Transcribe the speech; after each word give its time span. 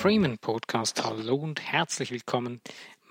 Dreamen 0.00 0.38
Podcast. 0.38 1.02
Hallo 1.02 1.34
und 1.34 1.60
herzlich 1.60 2.12
willkommen. 2.12 2.60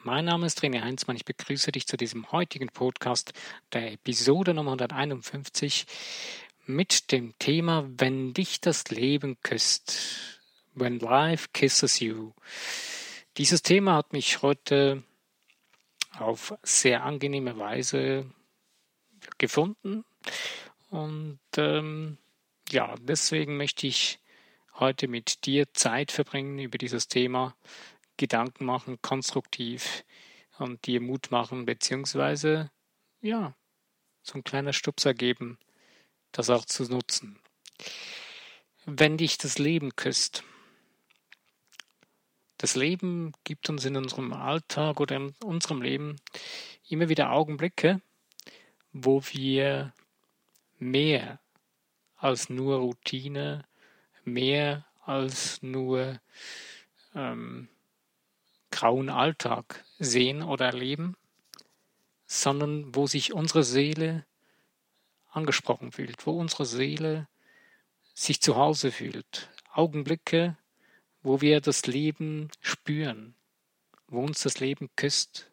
Mein 0.04 0.24
Name 0.24 0.46
ist 0.46 0.64
René 0.64 0.82
Heinzmann. 0.82 1.18
Ich 1.18 1.26
begrüße 1.26 1.74
dich 1.74 1.86
zu 1.86 1.98
diesem 1.98 2.32
heutigen 2.32 2.70
Podcast, 2.70 3.34
der 3.74 3.92
Episode 3.92 4.54
Nummer 4.54 4.72
151 4.72 5.86
mit 6.66 7.12
dem 7.12 7.38
Thema 7.40 7.90
Wenn 7.98 8.34
dich 8.34 8.62
das 8.62 8.88
Leben 8.88 9.36
küsst. 9.42 10.00
When 10.76 11.00
life 11.00 11.50
kisses 11.52 12.00
you. 12.00 12.32
Dieses 13.36 13.64
Thema 13.64 13.96
hat 13.96 14.14
mich 14.14 14.42
heute 14.42 15.04
auf 16.18 16.54
sehr 16.64 17.04
angenehme 17.04 17.58
Weise 17.60 18.32
gefunden 19.38 20.06
und 20.90 21.40
ähm, 21.58 22.18
ja, 22.70 22.96
deswegen 23.02 23.58
möchte 23.58 23.88
ich 23.88 24.20
heute 24.80 25.08
mit 25.08 25.46
dir 25.46 25.74
Zeit 25.74 26.12
verbringen, 26.12 26.60
über 26.60 26.78
dieses 26.78 27.08
Thema 27.08 27.56
Gedanken 28.18 28.66
machen, 28.66 29.02
konstruktiv 29.02 30.04
und 30.58 30.86
dir 30.88 31.02
Mut 31.02 31.32
machen, 31.32 31.66
beziehungsweise, 31.66 32.72
ja, 33.22 33.56
so 34.24 34.36
ein 34.36 34.44
kleiner 34.44 34.74
Stupser 34.74 35.14
geben, 35.14 35.58
das 36.32 36.50
auch 36.50 36.66
zu 36.66 36.84
nutzen. 36.84 37.40
Wenn 38.86 39.18
dich 39.18 39.38
das 39.38 39.58
Leben 39.58 39.96
küsst, 39.96 40.44
das 42.58 42.76
Leben 42.76 43.34
gibt 43.44 43.70
uns 43.70 43.86
in 43.86 43.96
unserem 43.96 44.34
Alltag 44.34 45.00
oder 45.00 45.16
in 45.16 45.36
unserem 45.44 45.82
Leben 45.82 46.16
immer 46.90 47.08
wieder 47.08 47.32
Augenblicke, 47.32 48.02
wo 48.92 49.22
wir 49.26 49.94
mehr 50.80 51.40
als 52.16 52.50
nur 52.50 52.78
Routine, 52.78 53.67
mehr 54.28 54.86
als 55.04 55.64
nur 55.64 56.20
ähm, 57.16 57.70
grauen 58.70 59.10
Alltag 59.10 59.84
sehen 59.98 60.44
oder 60.44 60.68
erleben, 60.68 61.16
sondern 62.28 62.94
wo 62.94 63.08
sich 63.08 63.34
unsere 63.34 63.64
Seele 63.64 64.26
angesprochen 65.32 65.92
fühlt, 65.92 66.28
wo 66.28 66.32
unsere 66.32 66.66
Seele 66.66 67.28
sich 68.14 68.42
zu 68.42 68.56
Hause 68.56 68.92
fühlt. 68.92 69.50
Augenblicke, 69.72 70.58
wo 71.22 71.42
wir 71.42 71.62
das 71.62 71.88
Leben 71.88 72.50
spüren, 72.62 73.36
wo 74.08 74.24
uns 74.24 74.42
das 74.42 74.60
Leben 74.60 74.90
küsst, 74.96 75.52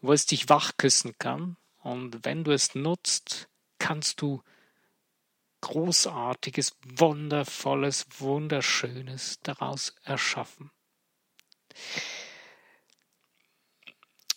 wo 0.00 0.12
es 0.12 0.26
dich 0.26 0.48
wach 0.48 0.76
küssen 0.76 1.16
kann. 1.18 1.56
Und 1.82 2.24
wenn 2.24 2.44
du 2.44 2.52
es 2.52 2.74
nutzt, 2.74 3.48
kannst 3.78 4.20
du 4.20 4.42
Großartiges, 5.60 6.76
Wundervolles, 6.84 8.06
Wunderschönes 8.18 9.40
daraus 9.42 9.94
erschaffen. 10.04 10.70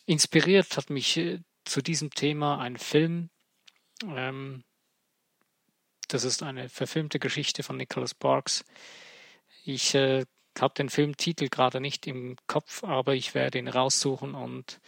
Inspiriert 0.06 0.76
hat 0.76 0.90
mich 0.90 1.18
äh, 1.18 1.40
zu 1.66 1.82
diesem 1.82 2.10
Thema 2.10 2.60
ein 2.60 2.78
Film. 2.78 3.30
Ähm, 4.04 4.64
das 6.08 6.24
ist 6.24 6.42
eine 6.42 6.70
verfilmte 6.70 7.20
Geschichte 7.20 7.62
von 7.62 7.78
Nicholas 7.78 8.12
Sparks. 8.12 8.66
Ich 9.64 9.94
äh, 9.94 10.26
habe 10.60 10.74
den 10.74 10.90
Filmtitel 10.90 11.48
gerade 11.50 11.80
nicht 11.80 12.08
im 12.08 12.36
Kopf, 12.48 12.84
aber 12.84 13.14
ich 13.14 13.36
werde 13.36 13.60
ihn 13.60 13.68
raussuchen 13.68 14.34
und 14.34 14.80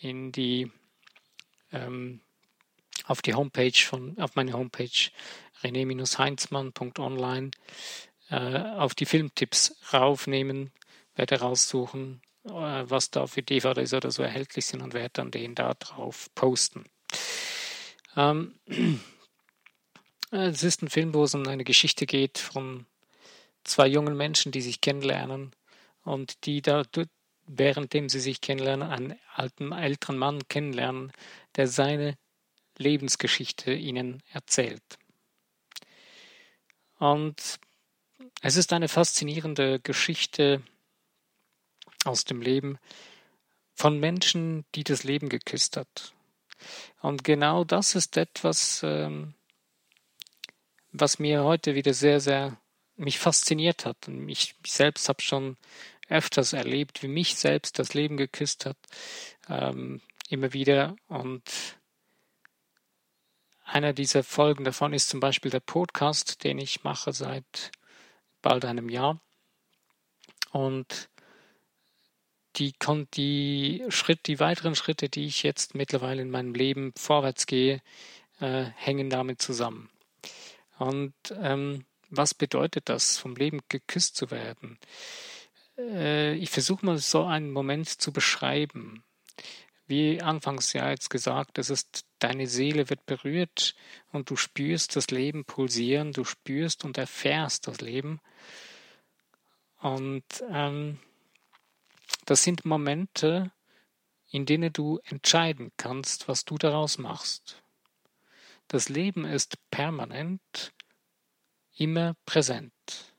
in 0.00 0.32
die 0.32 0.70
ähm, 1.72 2.20
auf 3.08 3.22
die 3.22 3.34
Homepage 3.34 3.72
von 3.72 4.16
auf 4.18 4.36
meine 4.36 4.52
Homepage 4.52 5.10
rené-heinzmann.online 5.62 7.50
äh, 8.30 8.58
auf 8.76 8.94
die 8.94 9.06
Filmtipps 9.06 9.74
raufnehmen, 9.92 10.70
werde 11.16 11.40
raussuchen, 11.40 12.20
äh, 12.44 12.50
was 12.50 13.10
da 13.10 13.26
für 13.26 13.42
DVDs 13.42 13.94
oder 13.94 14.10
so 14.10 14.22
erhältlich 14.22 14.66
sind 14.66 14.82
und 14.82 14.92
werde 14.94 15.10
dann 15.14 15.30
den 15.30 15.54
da 15.54 15.72
drauf 15.74 16.28
posten. 16.34 16.84
Ähm, 18.14 18.54
es 20.30 20.62
ist 20.62 20.82
ein 20.82 20.90
Film, 20.90 21.14
wo 21.14 21.24
es 21.24 21.34
um 21.34 21.48
eine 21.48 21.64
Geschichte 21.64 22.04
geht 22.04 22.36
von 22.38 22.84
zwei 23.64 23.86
jungen 23.86 24.16
Menschen, 24.16 24.52
die 24.52 24.60
sich 24.60 24.82
kennenlernen 24.82 25.52
und 26.04 26.44
die 26.44 26.60
da 26.60 26.82
währenddem 27.50 28.10
sie 28.10 28.20
sich 28.20 28.42
kennenlernen, 28.42 28.90
einen 28.90 29.18
alten, 29.34 29.72
älteren 29.72 30.18
Mann 30.18 30.46
kennenlernen, 30.48 31.12
der 31.56 31.66
seine 31.66 32.18
Lebensgeschichte 32.78 33.72
ihnen 33.72 34.22
erzählt. 34.32 34.98
Und 36.98 37.60
es 38.40 38.56
ist 38.56 38.72
eine 38.72 38.88
faszinierende 38.88 39.80
Geschichte 39.80 40.62
aus 42.04 42.24
dem 42.24 42.40
Leben 42.40 42.78
von 43.74 43.98
Menschen, 44.00 44.64
die 44.74 44.84
das 44.84 45.04
Leben 45.04 45.28
geküsst 45.28 45.76
hat. 45.76 46.14
Und 47.00 47.22
genau 47.22 47.64
das 47.64 47.94
ist 47.94 48.16
etwas, 48.16 48.80
ähm, 48.82 49.34
was 50.90 51.18
mir 51.18 51.44
heute 51.44 51.74
wieder 51.74 51.94
sehr, 51.94 52.20
sehr 52.20 52.60
mich 52.96 53.18
fasziniert 53.18 53.84
hat. 53.84 54.08
Und 54.08 54.28
ich 54.28 54.56
selbst 54.66 55.08
habe 55.08 55.22
schon 55.22 55.56
öfters 56.08 56.52
erlebt, 56.52 57.02
wie 57.02 57.08
mich 57.08 57.36
selbst 57.36 57.78
das 57.78 57.94
Leben 57.94 58.16
geküsst 58.16 58.66
hat, 58.66 58.78
ähm, 59.48 60.00
immer 60.28 60.52
wieder. 60.52 60.96
Und 61.06 61.42
einer 63.68 63.92
dieser 63.92 64.24
Folgen 64.24 64.64
davon 64.64 64.92
ist 64.94 65.08
zum 65.08 65.20
Beispiel 65.20 65.50
der 65.50 65.60
Podcast, 65.60 66.42
den 66.42 66.58
ich 66.58 66.84
mache 66.84 67.12
seit 67.12 67.70
bald 68.40 68.64
einem 68.64 68.88
Jahr. 68.88 69.20
Und 70.52 71.10
die, 72.56 72.72
die, 73.14 73.84
Schritt, 73.90 74.26
die 74.26 74.40
weiteren 74.40 74.74
Schritte, 74.74 75.08
die 75.08 75.26
ich 75.26 75.42
jetzt 75.42 75.74
mittlerweile 75.74 76.22
in 76.22 76.30
meinem 76.30 76.54
Leben 76.54 76.92
vorwärts 76.96 77.46
gehe, 77.46 77.82
äh, 78.40 78.64
hängen 78.74 79.10
damit 79.10 79.42
zusammen. 79.42 79.90
Und 80.78 81.14
ähm, 81.38 81.84
was 82.08 82.34
bedeutet 82.34 82.88
das, 82.88 83.18
vom 83.18 83.36
Leben 83.36 83.60
geküsst 83.68 84.16
zu 84.16 84.30
werden? 84.30 84.78
Äh, 85.76 86.34
ich 86.36 86.50
versuche 86.50 86.86
mal 86.86 86.96
so 86.98 87.24
einen 87.24 87.50
Moment 87.50 87.88
zu 87.88 88.12
beschreiben. 88.12 89.04
Wie 89.86 90.22
anfangs 90.22 90.72
ja 90.72 90.90
jetzt 90.90 91.10
gesagt, 91.10 91.58
es 91.58 91.70
ist 91.70 92.07
deine 92.18 92.46
Seele 92.46 92.90
wird 92.90 93.06
berührt 93.06 93.74
und 94.12 94.30
du 94.30 94.36
spürst 94.36 94.96
das 94.96 95.10
Leben 95.10 95.44
pulsieren, 95.44 96.12
du 96.12 96.24
spürst 96.24 96.84
und 96.84 96.98
erfährst 96.98 97.66
das 97.68 97.80
Leben. 97.80 98.20
Und 99.80 100.24
ähm, 100.50 100.98
das 102.24 102.42
sind 102.42 102.64
Momente, 102.64 103.52
in 104.30 104.44
denen 104.44 104.72
du 104.72 105.00
entscheiden 105.04 105.72
kannst, 105.76 106.28
was 106.28 106.44
du 106.44 106.58
daraus 106.58 106.98
machst. 106.98 107.62
Das 108.66 108.88
Leben 108.88 109.24
ist 109.24 109.56
permanent, 109.70 110.74
immer 111.74 112.14
präsent. 112.26 113.14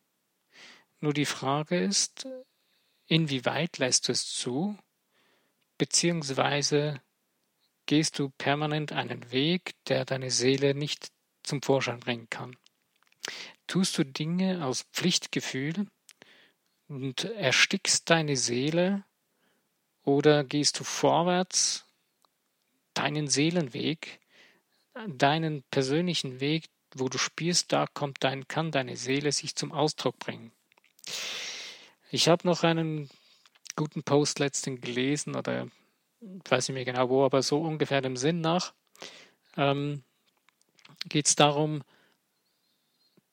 Nur 1.00 1.14
die 1.14 1.26
Frage 1.26 1.80
ist, 1.80 2.28
inwieweit 3.08 3.78
lässt 3.78 4.08
du 4.08 4.12
es 4.12 4.28
zu, 4.28 4.78
beziehungsweise 5.78 7.02
gehst 7.90 8.20
du 8.20 8.30
permanent 8.30 8.92
einen 8.92 9.32
Weg, 9.32 9.74
der 9.88 10.06
deine 10.06 10.30
Seele 10.30 10.76
nicht 10.76 11.12
zum 11.42 11.64
Vorschein 11.64 12.00
bringen 12.00 12.30
kann. 12.30 12.56
Tust 13.66 13.98
du 13.98 14.04
Dinge 14.06 14.64
aus 14.64 14.84
Pflichtgefühl 14.94 15.88
und 16.88 17.24
erstickst 17.24 18.08
deine 18.12 18.38
Seele 18.38 19.06
oder 20.04 20.44
gehst 20.44 20.80
du 20.80 20.84
vorwärts 20.84 21.88
deinen 22.94 23.28
Seelenweg, 23.28 24.20
deinen 25.08 25.64
persönlichen 25.72 26.40
Weg, 26.40 26.66
wo 26.94 27.10
du 27.10 27.18
spürst, 27.18 27.74
da 27.74 27.88
kommt 27.88 28.24
dein, 28.24 28.48
kann 28.48 28.70
deine 28.70 28.98
Seele 28.98 29.32
sich 29.32 29.56
zum 29.56 29.72
Ausdruck 29.72 30.20
bringen. 30.20 30.52
Ich 32.12 32.28
habe 32.28 32.48
noch 32.48 32.62
einen 32.62 33.10
guten 33.76 34.04
Post 34.04 34.38
letztens 34.38 34.80
gelesen 34.80 35.36
oder 35.36 35.68
weiß 36.22 36.70
nicht 36.70 36.76
mehr 36.76 36.86
genau 36.86 37.10
wo, 37.10 37.26
aber 37.26 37.42
so 37.42 37.62
ungefähr 37.62 38.02
dem 38.02 38.18
Sinn 38.18 38.42
nach, 38.42 38.74
ähm, 39.58 40.04
geht 41.08 41.28
es 41.28 41.36
darum, 41.36 41.84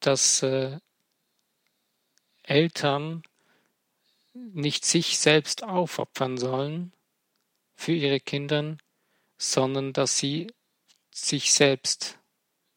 dass 0.00 0.42
äh, 0.42 0.78
Eltern 2.42 3.22
nicht 4.34 4.84
sich 4.84 5.18
selbst 5.18 5.64
aufopfern 5.64 6.36
sollen 6.36 6.92
für 7.74 7.92
ihre 7.92 8.20
Kinder, 8.20 8.76
sondern 9.38 9.92
dass 9.92 10.18
sie 10.18 10.52
sich 11.10 11.52
selbst 11.52 12.18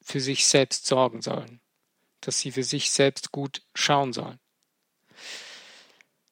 für 0.01 0.19
sich 0.19 0.47
selbst 0.47 0.85
sorgen 0.85 1.21
sollen, 1.21 1.61
dass 2.21 2.39
sie 2.39 2.51
für 2.51 2.63
sich 2.63 2.89
selbst 2.89 3.31
gut 3.31 3.61
schauen 3.75 4.13
sollen. 4.13 4.39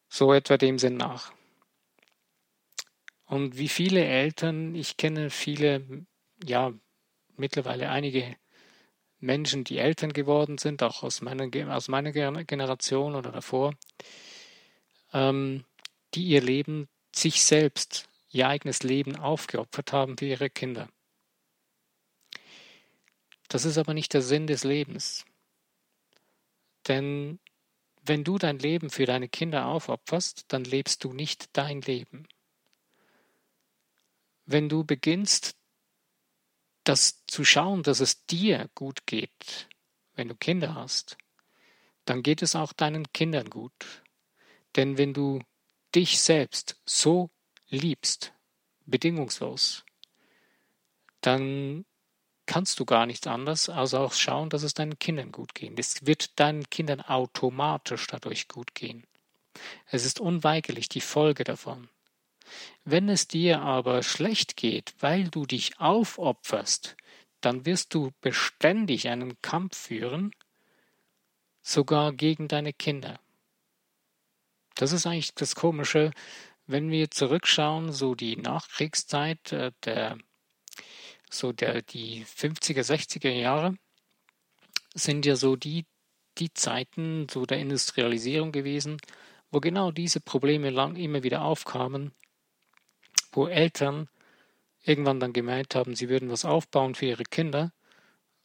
So 0.08 0.32
etwa 0.32 0.56
dem 0.56 0.78
Sinn 0.78 0.96
nach. 0.96 1.32
Und 3.28 3.58
wie 3.58 3.68
viele 3.68 4.04
Eltern, 4.04 4.74
ich 4.74 4.96
kenne 4.96 5.28
viele, 5.28 6.06
ja, 6.42 6.72
mittlerweile 7.36 7.90
einige 7.90 8.36
Menschen, 9.20 9.64
die 9.64 9.76
Eltern 9.76 10.14
geworden 10.14 10.56
sind, 10.56 10.82
auch 10.82 11.02
aus 11.02 11.20
meiner, 11.20 11.76
aus 11.76 11.88
meiner 11.88 12.12
Generation 12.12 13.14
oder 13.14 13.30
davor, 13.30 13.74
ähm, 15.12 15.64
die 16.14 16.24
ihr 16.24 16.40
Leben, 16.40 16.88
sich 17.14 17.44
selbst, 17.44 18.08
ihr 18.30 18.48
eigenes 18.48 18.82
Leben 18.82 19.16
aufgeopfert 19.16 19.92
haben 19.92 20.16
für 20.16 20.26
ihre 20.26 20.48
Kinder. 20.48 20.88
Das 23.48 23.66
ist 23.66 23.76
aber 23.76 23.92
nicht 23.92 24.14
der 24.14 24.22
Sinn 24.22 24.46
des 24.46 24.64
Lebens. 24.64 25.26
Denn 26.86 27.40
wenn 28.04 28.24
du 28.24 28.38
dein 28.38 28.58
Leben 28.58 28.88
für 28.88 29.04
deine 29.04 29.28
Kinder 29.28 29.66
aufopferst, 29.66 30.46
dann 30.48 30.64
lebst 30.64 31.04
du 31.04 31.12
nicht 31.12 31.50
dein 31.52 31.82
Leben. 31.82 32.26
Wenn 34.50 34.70
du 34.70 34.82
beginnst, 34.82 35.56
das 36.82 37.22
zu 37.26 37.44
schauen, 37.44 37.82
dass 37.82 38.00
es 38.00 38.24
dir 38.24 38.70
gut 38.74 39.04
geht, 39.04 39.68
wenn 40.14 40.28
du 40.28 40.34
Kinder 40.34 40.74
hast, 40.74 41.18
dann 42.06 42.22
geht 42.22 42.40
es 42.40 42.56
auch 42.56 42.72
deinen 42.72 43.12
Kindern 43.12 43.50
gut. 43.50 44.02
Denn 44.74 44.96
wenn 44.96 45.12
du 45.12 45.40
dich 45.94 46.18
selbst 46.22 46.80
so 46.86 47.28
liebst, 47.68 48.32
bedingungslos, 48.86 49.84
dann 51.20 51.84
kannst 52.46 52.80
du 52.80 52.86
gar 52.86 53.04
nichts 53.04 53.26
anderes, 53.26 53.68
als 53.68 53.92
auch 53.92 54.14
schauen, 54.14 54.48
dass 54.48 54.62
es 54.62 54.72
deinen 54.72 54.98
Kindern 54.98 55.30
gut 55.30 55.54
geht. 55.54 55.78
Es 55.78 56.06
wird 56.06 56.40
deinen 56.40 56.70
Kindern 56.70 57.02
automatisch 57.02 58.06
dadurch 58.06 58.48
gut 58.48 58.74
gehen. 58.74 59.06
Es 59.90 60.06
ist 60.06 60.20
unweigerlich 60.20 60.88
die 60.88 61.02
Folge 61.02 61.44
davon. 61.44 61.90
Wenn 62.84 63.08
es 63.08 63.28
dir 63.28 63.60
aber 63.60 64.02
schlecht 64.02 64.56
geht, 64.56 64.94
weil 65.00 65.28
du 65.28 65.46
dich 65.46 65.78
aufopferst, 65.80 66.96
dann 67.40 67.66
wirst 67.66 67.94
du 67.94 68.12
beständig 68.20 69.08
einen 69.08 69.40
Kampf 69.42 69.76
führen, 69.76 70.32
sogar 71.62 72.12
gegen 72.12 72.48
deine 72.48 72.72
Kinder. 72.72 73.20
Das 74.74 74.92
ist 74.92 75.06
eigentlich 75.06 75.34
das 75.34 75.54
Komische, 75.54 76.12
wenn 76.66 76.90
wir 76.90 77.10
zurückschauen, 77.10 77.92
so 77.92 78.14
die 78.14 78.36
Nachkriegszeit 78.36 79.52
äh, 79.52 79.72
der 79.84 80.18
so 81.30 81.52
der, 81.52 81.82
die 81.82 82.24
50er, 82.24 82.82
60er 82.82 83.30
Jahre 83.30 83.76
sind 84.94 85.26
ja 85.26 85.36
so 85.36 85.56
die, 85.56 85.84
die 86.38 86.52
Zeiten 86.52 87.26
so 87.30 87.46
der 87.46 87.58
Industrialisierung 87.58 88.52
gewesen, 88.52 88.98
wo 89.50 89.60
genau 89.60 89.90
diese 89.90 90.20
Probleme 90.20 90.70
lang 90.70 90.96
immer 90.96 91.22
wieder 91.22 91.42
aufkamen, 91.42 92.12
wo 93.32 93.46
Eltern 93.46 94.08
irgendwann 94.84 95.20
dann 95.20 95.32
gemeint 95.32 95.74
haben, 95.74 95.94
sie 95.94 96.08
würden 96.08 96.30
was 96.30 96.44
aufbauen 96.44 96.94
für 96.94 97.06
ihre 97.06 97.24
Kinder 97.24 97.72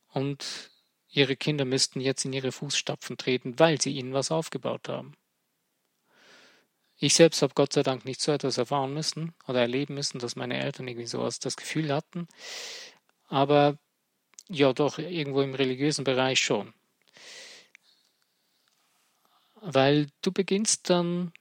und 0.10 0.72
ihre 1.10 1.36
Kinder 1.36 1.66
müssten 1.66 2.02
jetzt 2.02 2.26
in 2.26 2.34
ihre 2.34 2.52
Fußstapfen 2.52 3.18
treten, 3.18 3.60
weil 3.60 3.80
sie 3.80 3.92
ihnen 3.92 4.14
was 4.14 4.32
aufgebaut 4.32 4.90
haben. 4.90 5.16
Ich 6.98 7.16
selbst 7.16 7.42
habe 7.42 7.54
Gott 7.54 7.74
sei 7.74 7.84
Dank 7.84 8.06
nicht 8.06 8.22
so 8.22 8.32
etwas 8.32 8.58
erfahren 8.58 8.94
müssen 8.94 9.34
oder 9.48 9.62
erleben 9.62 9.96
müssen, 9.96 10.20
dass 10.20 10.36
meine 10.36 10.60
Eltern 10.60 10.88
irgendwie 10.88 11.08
sowas 11.08 11.40
das 11.40 11.58
Gefühl 11.58 11.94
hatten. 11.94 12.28
Aber 13.28 13.78
ja, 14.48 14.74
doch 14.74 15.00
irgendwo 15.00 15.42
im 15.42 15.56
religiösen 15.56 16.04
Bereich 16.04 16.40
schon. 16.40 16.74
Weil 19.56 20.08
du 20.22 20.32
beginnst 20.32 20.90
dann 20.90 21.34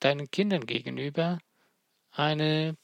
deinen 0.00 0.30
Kindern 0.30 0.66
gegenüber 0.66 1.38
eine, 2.18 2.76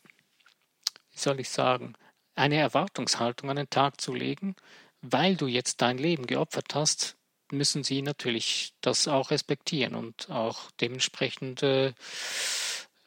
wie 1.10 1.18
soll 1.18 1.40
ich 1.40 1.50
sagen, 1.50 1.94
eine 2.34 2.56
Erwartungshaltung 2.56 3.50
an 3.50 3.56
den 3.56 3.70
Tag 3.70 4.00
zu 4.00 4.14
legen, 4.14 4.56
weil 5.00 5.36
du 5.36 5.46
jetzt 5.46 5.82
dein 5.82 5.98
Leben 5.98 6.26
geopfert 6.26 6.74
hast, 6.74 7.16
müssen 7.50 7.84
sie 7.84 8.02
natürlich 8.02 8.72
das 8.80 9.08
auch 9.08 9.30
respektieren 9.30 9.94
und 9.94 10.30
auch 10.30 10.70
dementsprechend 10.80 11.62
äh, 11.62 11.88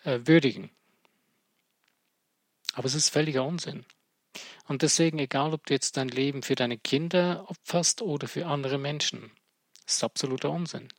äh, 0.04 0.20
würdigen. 0.26 0.70
Aber 2.74 2.86
es 2.86 2.94
ist 2.94 3.10
völliger 3.10 3.44
Unsinn. 3.44 3.86
Und 4.68 4.82
deswegen, 4.82 5.20
egal 5.20 5.54
ob 5.54 5.66
du 5.66 5.74
jetzt 5.74 5.98
dein 5.98 6.10
Leben 6.10 6.44
für 6.44 6.56
deine 6.56 6.78
Kinder 6.78 7.46
opferst 7.48 8.02
oder 8.02 8.28
für 8.28 8.46
andere 8.46 8.78
Menschen, 8.78 9.32
ist 9.88 10.04
absoluter 10.04 10.52
Unsinn. 10.52 10.90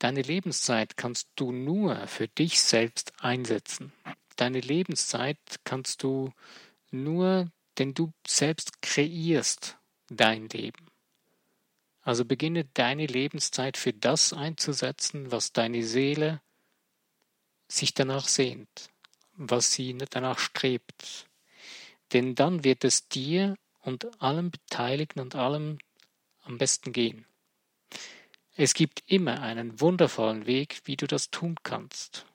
Deine 0.00 0.22
Lebenszeit 0.22 0.96
kannst 0.96 1.28
du 1.36 1.52
nur 1.52 2.06
für 2.06 2.26
dich 2.26 2.58
selbst 2.60 3.12
einsetzen. 3.20 3.92
Deine 4.36 4.60
Lebenszeit 4.60 5.36
kannst 5.64 6.02
du 6.02 6.32
nur, 6.90 7.52
denn 7.76 7.92
du 7.92 8.10
selbst 8.26 8.80
kreierst 8.80 9.76
dein 10.08 10.48
Leben. 10.48 10.86
Also 12.00 12.24
beginne 12.24 12.64
deine 12.64 13.04
Lebenszeit 13.04 13.76
für 13.76 13.92
das 13.92 14.32
einzusetzen, 14.32 15.30
was 15.32 15.52
deine 15.52 15.82
Seele 15.84 16.40
sich 17.68 17.92
danach 17.92 18.26
sehnt, 18.26 18.88
was 19.34 19.72
sie 19.72 19.96
danach 20.08 20.38
strebt. 20.38 21.28
Denn 22.14 22.34
dann 22.34 22.64
wird 22.64 22.84
es 22.84 23.06
dir 23.06 23.54
und 23.82 24.22
allen 24.22 24.50
Beteiligten 24.50 25.20
und 25.20 25.34
allem 25.34 25.76
am 26.40 26.56
besten 26.56 26.94
gehen. 26.94 27.26
Es 28.56 28.74
gibt 28.74 29.02
immer 29.06 29.42
einen 29.42 29.80
wundervollen 29.80 30.46
Weg, 30.46 30.82
wie 30.84 30.96
du 30.96 31.06
das 31.06 31.30
tun 31.30 31.56
kannst. 31.62 32.26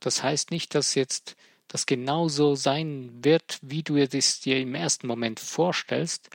Das 0.00 0.22
heißt 0.22 0.50
nicht, 0.50 0.74
dass 0.74 0.94
jetzt 0.94 1.36
das 1.68 1.86
genauso 1.86 2.54
sein 2.54 3.24
wird, 3.24 3.58
wie 3.62 3.82
du 3.82 3.96
es 3.96 4.40
dir 4.40 4.60
im 4.60 4.74
ersten 4.74 5.06
Moment 5.06 5.40
vorstellst. 5.40 6.30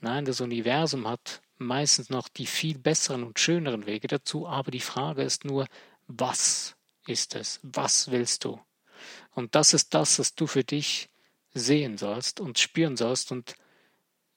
Nein, 0.00 0.24
das 0.24 0.40
Universum 0.40 1.08
hat 1.08 1.40
meistens 1.58 2.10
noch 2.10 2.28
die 2.28 2.46
viel 2.46 2.78
besseren 2.78 3.24
und 3.24 3.38
schöneren 3.38 3.86
Wege 3.86 4.08
dazu, 4.08 4.46
aber 4.46 4.70
die 4.70 4.80
Frage 4.80 5.22
ist 5.22 5.44
nur, 5.44 5.66
was 6.06 6.76
ist 7.06 7.34
es? 7.34 7.60
Was 7.62 8.10
willst 8.10 8.44
du? 8.44 8.60
Und 9.30 9.54
das 9.54 9.74
ist 9.74 9.94
das, 9.94 10.18
was 10.18 10.34
du 10.34 10.46
für 10.46 10.64
dich 10.64 11.08
sehen 11.54 11.98
sollst 11.98 12.40
und 12.40 12.58
spüren 12.58 12.96
sollst. 12.96 13.32
Und 13.32 13.54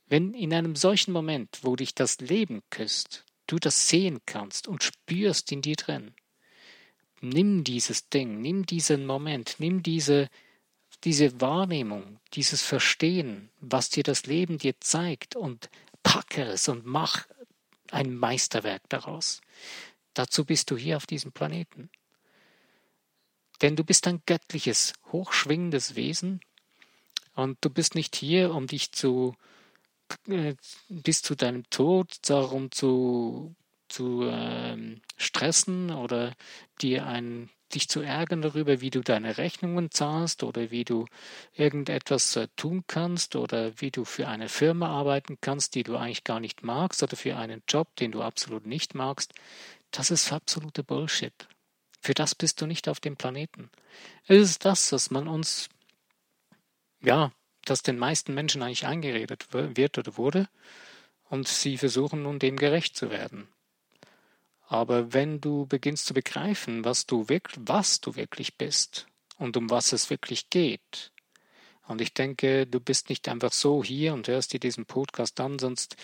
wenn 0.07 0.33
in 0.33 0.53
einem 0.53 0.75
solchen 0.75 1.11
Moment, 1.11 1.59
wo 1.61 1.75
dich 1.75 1.93
das 1.95 2.19
Leben 2.19 2.61
küsst, 2.69 3.25
du 3.47 3.57
das 3.57 3.87
sehen 3.89 4.19
kannst 4.25 4.67
und 4.67 4.83
spürst 4.83 5.51
in 5.51 5.61
dir 5.61 5.75
drin, 5.75 6.13
nimm 7.21 7.63
dieses 7.63 8.09
Ding, 8.09 8.41
nimm 8.41 8.65
diesen 8.65 9.05
Moment, 9.05 9.55
nimm 9.59 9.83
diese, 9.83 10.29
diese 11.03 11.39
Wahrnehmung, 11.41 12.19
dieses 12.33 12.61
Verstehen, 12.61 13.49
was 13.59 13.89
dir 13.89 14.03
das 14.03 14.25
Leben 14.25 14.57
dir 14.57 14.79
zeigt 14.79 15.35
und 15.35 15.69
packe 16.03 16.43
es 16.43 16.67
und 16.67 16.85
mach 16.85 17.27
ein 17.91 18.15
Meisterwerk 18.15 18.83
daraus. 18.89 19.41
Dazu 20.13 20.45
bist 20.45 20.71
du 20.71 20.77
hier 20.77 20.97
auf 20.97 21.05
diesem 21.05 21.31
Planeten. 21.31 21.89
Denn 23.61 23.75
du 23.75 23.83
bist 23.83 24.07
ein 24.07 24.21
göttliches, 24.25 24.93
hochschwingendes 25.11 25.95
Wesen 25.95 26.41
und 27.35 27.57
du 27.61 27.69
bist 27.69 27.95
nicht 27.95 28.15
hier, 28.15 28.53
um 28.53 28.67
dich 28.67 28.91
zu 28.91 29.35
äh, 30.27 30.55
bis 30.89 31.21
zu 31.21 31.35
deinem 31.35 31.69
Tod 31.69 32.17
darum 32.29 32.71
zu, 32.71 33.55
zu 33.87 34.23
ähm, 34.23 35.01
stressen 35.17 35.91
oder 35.91 36.33
dir 36.81 37.05
ein 37.05 37.49
dich 37.73 37.89
zu 37.89 38.01
ärgern 38.01 38.41
darüber, 38.41 38.81
wie 38.81 38.89
du 38.89 39.01
deine 39.01 39.37
Rechnungen 39.37 39.91
zahlst 39.91 40.43
oder 40.43 40.71
wie 40.71 40.85
du 40.85 41.05
irgendetwas 41.53 42.35
äh, 42.35 42.47
tun 42.55 42.83
kannst 42.87 43.35
oder 43.35 43.79
wie 43.81 43.91
du 43.91 44.05
für 44.05 44.27
eine 44.27 44.49
Firma 44.49 44.87
arbeiten 44.87 45.37
kannst, 45.41 45.75
die 45.75 45.83
du 45.83 45.97
eigentlich 45.97 46.23
gar 46.23 46.39
nicht 46.39 46.63
magst 46.63 47.03
oder 47.03 47.17
für 47.17 47.35
einen 47.35 47.63
Job, 47.67 47.95
den 47.97 48.11
du 48.11 48.21
absolut 48.21 48.65
nicht 48.65 48.95
magst, 48.95 49.33
das 49.91 50.11
ist 50.11 50.31
absolute 50.31 50.83
Bullshit. 50.83 51.33
Für 51.99 52.13
das 52.13 52.35
bist 52.35 52.61
du 52.61 52.67
nicht 52.67 52.87
auf 52.87 52.99
dem 52.99 53.17
Planeten. 53.17 53.69
Es 54.27 54.51
ist 54.51 54.65
das, 54.65 54.91
was 54.91 55.09
man 55.09 55.27
uns, 55.27 55.69
ja, 57.01 57.31
das 57.65 57.81
den 57.81 57.97
meisten 57.97 58.33
Menschen 58.33 58.61
eigentlich 58.61 58.85
eingeredet 58.85 59.47
wird 59.51 59.97
oder 59.97 60.17
wurde, 60.17 60.47
und 61.29 61.47
sie 61.47 61.77
versuchen 61.77 62.23
nun 62.23 62.39
dem 62.39 62.55
gerecht 62.57 62.95
zu 62.95 63.09
werden. 63.09 63.47
Aber 64.67 65.13
wenn 65.13 65.41
du 65.41 65.65
beginnst 65.67 66.05
zu 66.05 66.13
begreifen, 66.13 66.85
was 66.85 67.05
du 67.05 67.29
wirklich, 67.29 67.63
was 67.67 68.01
du 68.01 68.15
wirklich 68.15 68.57
bist 68.57 69.07
und 69.37 69.57
um 69.57 69.69
was 69.69 69.93
es 69.93 70.09
wirklich 70.09 70.49
geht, 70.49 71.11
und 71.87 72.01
ich 72.01 72.13
denke, 72.13 72.65
du 72.65 72.79
bist 72.79 73.09
nicht 73.09 73.27
einfach 73.29 73.53
so 73.53 73.83
hier 73.83 74.13
und 74.13 74.27
hörst 74.27 74.53
dir 74.53 74.59
diesen 74.59 74.85
Podcast 74.85 75.39
an, 75.39 75.59
sonst 75.59 75.95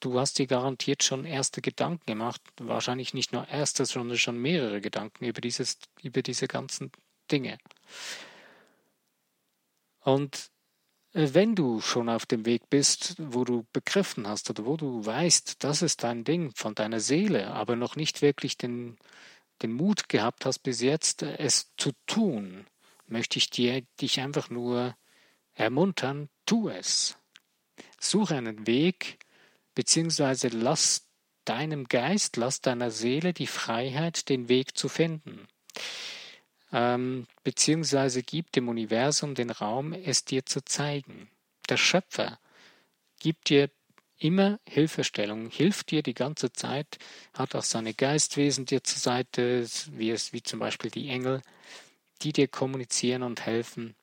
du 0.00 0.18
hast 0.18 0.38
dir 0.38 0.46
garantiert 0.46 1.02
schon 1.04 1.24
erste 1.24 1.60
Gedanken 1.62 2.06
gemacht, 2.06 2.42
wahrscheinlich 2.60 3.14
nicht 3.14 3.32
nur 3.32 3.46
erste, 3.48 3.84
sondern 3.84 4.18
schon 4.18 4.38
mehrere 4.38 4.80
Gedanken 4.80 5.24
über 5.24 5.40
dieses, 5.40 5.78
über 6.02 6.22
diese 6.22 6.48
ganzen 6.48 6.90
Dinge. 7.30 7.58
Und 10.00 10.36
äh, 10.36 10.57
wenn 11.12 11.54
du 11.54 11.80
schon 11.80 12.08
auf 12.08 12.26
dem 12.26 12.44
Weg 12.44 12.68
bist, 12.68 13.16
wo 13.18 13.44
du 13.44 13.66
begriffen 13.72 14.28
hast 14.28 14.50
oder 14.50 14.66
wo 14.66 14.76
du 14.76 15.04
weißt, 15.04 15.64
das 15.64 15.82
ist 15.82 16.02
dein 16.02 16.24
Ding 16.24 16.52
von 16.54 16.74
deiner 16.74 17.00
Seele, 17.00 17.48
aber 17.48 17.76
noch 17.76 17.96
nicht 17.96 18.22
wirklich 18.22 18.58
den, 18.58 18.98
den 19.62 19.72
Mut 19.72 20.08
gehabt 20.08 20.44
hast 20.44 20.60
bis 20.60 20.80
jetzt, 20.80 21.22
es 21.22 21.72
zu 21.76 21.92
tun, 22.06 22.66
möchte 23.06 23.38
ich 23.38 23.50
dir, 23.50 23.82
dich 24.00 24.20
einfach 24.20 24.50
nur 24.50 24.96
ermuntern, 25.54 26.28
tu 26.46 26.68
es. 26.68 27.16
Suche 28.00 28.36
einen 28.36 28.66
Weg, 28.66 29.18
beziehungsweise 29.74 30.48
lass 30.48 31.06
deinem 31.44 31.84
Geist, 31.84 32.36
lass 32.36 32.60
deiner 32.60 32.90
Seele 32.90 33.32
die 33.32 33.46
Freiheit, 33.46 34.28
den 34.28 34.48
Weg 34.48 34.76
zu 34.76 34.88
finden. 34.88 35.48
Ähm, 36.72 37.26
beziehungsweise 37.44 38.22
gib 38.22 38.52
dem 38.52 38.68
Universum 38.68 39.34
den 39.34 39.50
Raum, 39.50 39.92
es 39.92 40.24
dir 40.24 40.44
zu 40.44 40.62
zeigen. 40.64 41.30
Der 41.68 41.76
Schöpfer 41.76 42.38
gibt 43.20 43.48
dir 43.48 43.70
immer 44.18 44.58
Hilfestellung, 44.68 45.50
hilft 45.50 45.90
dir 45.90 46.02
die 46.02 46.14
ganze 46.14 46.52
Zeit, 46.52 46.98
hat 47.34 47.54
auch 47.54 47.62
seine 47.62 47.94
Geistwesen 47.94 48.66
dir 48.66 48.82
zur 48.82 48.98
Seite, 48.98 49.66
wie 49.92 50.10
es, 50.10 50.32
wie 50.32 50.42
zum 50.42 50.58
Beispiel 50.58 50.90
die 50.90 51.08
Engel, 51.08 51.40
die 52.22 52.32
dir 52.32 52.48
kommunizieren 52.48 53.22
und 53.22 53.46
helfen. 53.46 53.94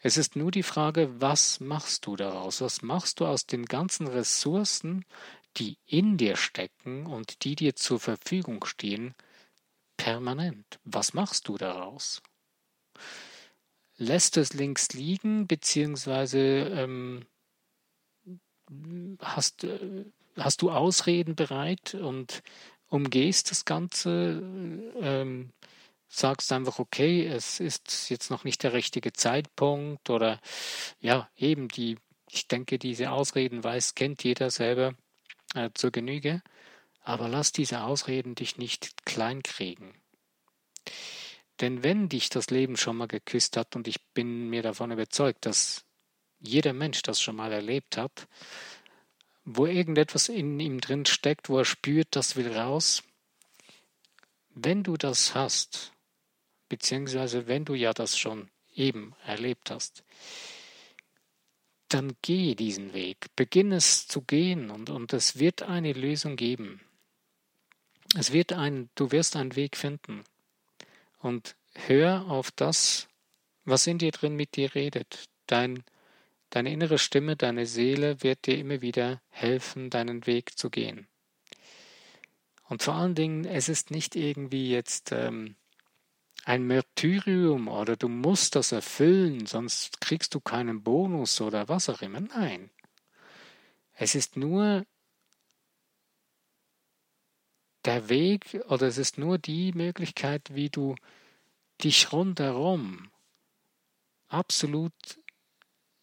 Es 0.00 0.16
ist 0.16 0.34
nur 0.34 0.50
die 0.50 0.64
Frage, 0.64 1.20
was 1.20 1.60
machst 1.60 2.06
du 2.06 2.16
daraus? 2.16 2.60
Was 2.60 2.82
machst 2.82 3.20
du 3.20 3.26
aus 3.26 3.46
den 3.46 3.66
ganzen 3.66 4.08
Ressourcen, 4.08 5.04
die 5.58 5.76
in 5.86 6.16
dir 6.16 6.36
stecken 6.36 7.06
und 7.06 7.44
die 7.44 7.54
dir 7.54 7.76
zur 7.76 8.00
Verfügung 8.00 8.64
stehen, 8.64 9.14
permanent? 10.02 10.80
Was 10.84 11.14
machst 11.14 11.46
du 11.46 11.56
daraus? 11.56 12.22
Lässt 13.96 14.36
es 14.36 14.52
links 14.52 14.92
liegen, 14.94 15.46
beziehungsweise 15.46 16.38
ähm, 16.40 17.24
hast, 19.20 19.62
äh, 19.62 20.04
hast 20.36 20.60
du 20.62 20.72
Ausreden 20.72 21.36
bereit 21.36 21.94
und 21.94 22.42
umgehst 22.88 23.52
das 23.52 23.64
Ganze, 23.64 24.42
ähm, 25.00 25.52
sagst 26.08 26.50
einfach, 26.50 26.80
okay, 26.80 27.24
es 27.24 27.60
ist 27.60 28.10
jetzt 28.10 28.28
noch 28.28 28.42
nicht 28.42 28.64
der 28.64 28.72
richtige 28.72 29.12
Zeitpunkt 29.12 30.10
oder 30.10 30.40
ja, 31.00 31.30
eben 31.36 31.68
die, 31.68 31.96
ich 32.28 32.48
denke, 32.48 32.80
diese 32.80 33.12
Ausreden 33.12 33.62
weiß, 33.62 33.94
kennt 33.94 34.24
jeder 34.24 34.50
selber 34.50 34.94
äh, 35.54 35.70
zur 35.74 35.92
Genüge, 35.92 36.42
aber 37.02 37.28
lass 37.28 37.52
diese 37.52 37.82
Ausreden 37.82 38.34
dich 38.34 38.58
nicht 38.58 39.04
kleinkriegen. 39.04 39.94
Denn 41.60 41.82
wenn 41.82 42.08
dich 42.08 42.28
das 42.28 42.50
Leben 42.50 42.76
schon 42.76 42.96
mal 42.96 43.08
geküsst 43.08 43.56
hat, 43.56 43.76
und 43.76 43.86
ich 43.86 44.00
bin 44.14 44.48
mir 44.48 44.62
davon 44.62 44.90
überzeugt, 44.90 45.46
dass 45.46 45.84
jeder 46.40 46.72
Mensch 46.72 47.02
das 47.02 47.20
schon 47.20 47.36
mal 47.36 47.52
erlebt 47.52 47.96
hat, 47.96 48.26
wo 49.44 49.66
irgendetwas 49.66 50.28
in 50.28 50.58
ihm 50.60 50.80
drin 50.80 51.06
steckt, 51.06 51.48
wo 51.48 51.58
er 51.58 51.64
spürt, 51.64 52.08
das 52.12 52.36
will 52.36 52.52
raus. 52.52 53.02
Wenn 54.50 54.82
du 54.82 54.96
das 54.96 55.34
hast, 55.34 55.92
beziehungsweise 56.68 57.46
wenn 57.46 57.64
du 57.64 57.74
ja 57.74 57.92
das 57.92 58.18
schon 58.18 58.50
eben 58.74 59.14
erlebt 59.24 59.70
hast, 59.70 60.04
dann 61.88 62.16
geh 62.22 62.54
diesen 62.54 62.94
Weg, 62.94 63.26
beginn 63.36 63.72
es 63.72 64.06
zu 64.06 64.22
gehen 64.22 64.70
und, 64.70 64.90
und 64.90 65.12
es 65.12 65.38
wird 65.38 65.62
eine 65.62 65.92
Lösung 65.92 66.36
geben. 66.36 66.80
Es 68.16 68.32
wird 68.32 68.52
ein, 68.52 68.90
du 68.94 69.10
wirst 69.10 69.36
einen 69.36 69.56
Weg 69.56 69.76
finden. 69.76 70.24
Und 71.18 71.56
hör 71.74 72.26
auf 72.28 72.50
das, 72.50 73.08
was 73.64 73.86
in 73.86 73.98
dir 73.98 74.12
drin 74.12 74.36
mit 74.36 74.56
dir 74.56 74.74
redet. 74.74 75.28
Dein 75.46 75.84
Deine 76.52 76.70
innere 76.70 76.98
Stimme, 76.98 77.34
deine 77.34 77.64
Seele 77.64 78.22
wird 78.22 78.44
dir 78.46 78.58
immer 78.58 78.82
wieder 78.82 79.22
helfen, 79.30 79.88
deinen 79.88 80.26
Weg 80.26 80.58
zu 80.58 80.68
gehen. 80.68 81.06
Und 82.68 82.82
vor 82.82 82.92
allen 82.92 83.14
Dingen, 83.14 83.46
es 83.46 83.70
ist 83.70 83.90
nicht 83.90 84.16
irgendwie 84.16 84.70
jetzt 84.70 85.12
ähm, 85.12 85.56
ein 86.44 86.66
Märtyrium 86.66 87.68
oder 87.68 87.96
du 87.96 88.08
musst 88.08 88.54
das 88.54 88.70
erfüllen, 88.70 89.46
sonst 89.46 90.02
kriegst 90.02 90.34
du 90.34 90.40
keinen 90.40 90.82
Bonus 90.82 91.40
oder 91.40 91.70
was 91.70 91.88
auch 91.88 92.02
immer. 92.02 92.20
Nein. 92.20 92.68
Es 93.94 94.14
ist 94.14 94.36
nur 94.36 94.84
der 97.84 98.08
Weg 98.08 98.60
oder 98.68 98.86
es 98.86 98.98
ist 98.98 99.18
nur 99.18 99.38
die 99.38 99.72
Möglichkeit, 99.72 100.54
wie 100.54 100.70
du 100.70 100.94
dich 101.82 102.12
rundherum 102.12 103.10
absolut 104.28 104.92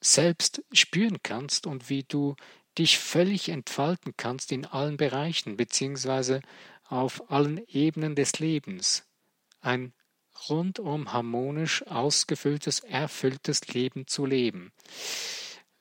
selbst 0.01 0.63
spüren 0.71 1.17
kannst 1.23 1.67
und 1.67 1.89
wie 1.89 2.03
du 2.03 2.35
dich 2.77 2.99
völlig 2.99 3.49
entfalten 3.49 4.13
kannst 4.15 4.51
in 4.51 4.65
allen 4.65 4.97
Bereichen 4.97 5.57
beziehungsweise 5.57 6.41
auf 6.85 7.29
allen 7.31 7.61
Ebenen 7.67 8.15
des 8.15 8.39
Lebens. 8.39 9.05
Ein 9.61 9.93
rundum 10.47 11.11
harmonisch 11.11 11.85
ausgefülltes, 11.87 12.79
erfülltes 12.79 13.67
Leben 13.67 14.07
zu 14.07 14.25
leben. 14.25 14.71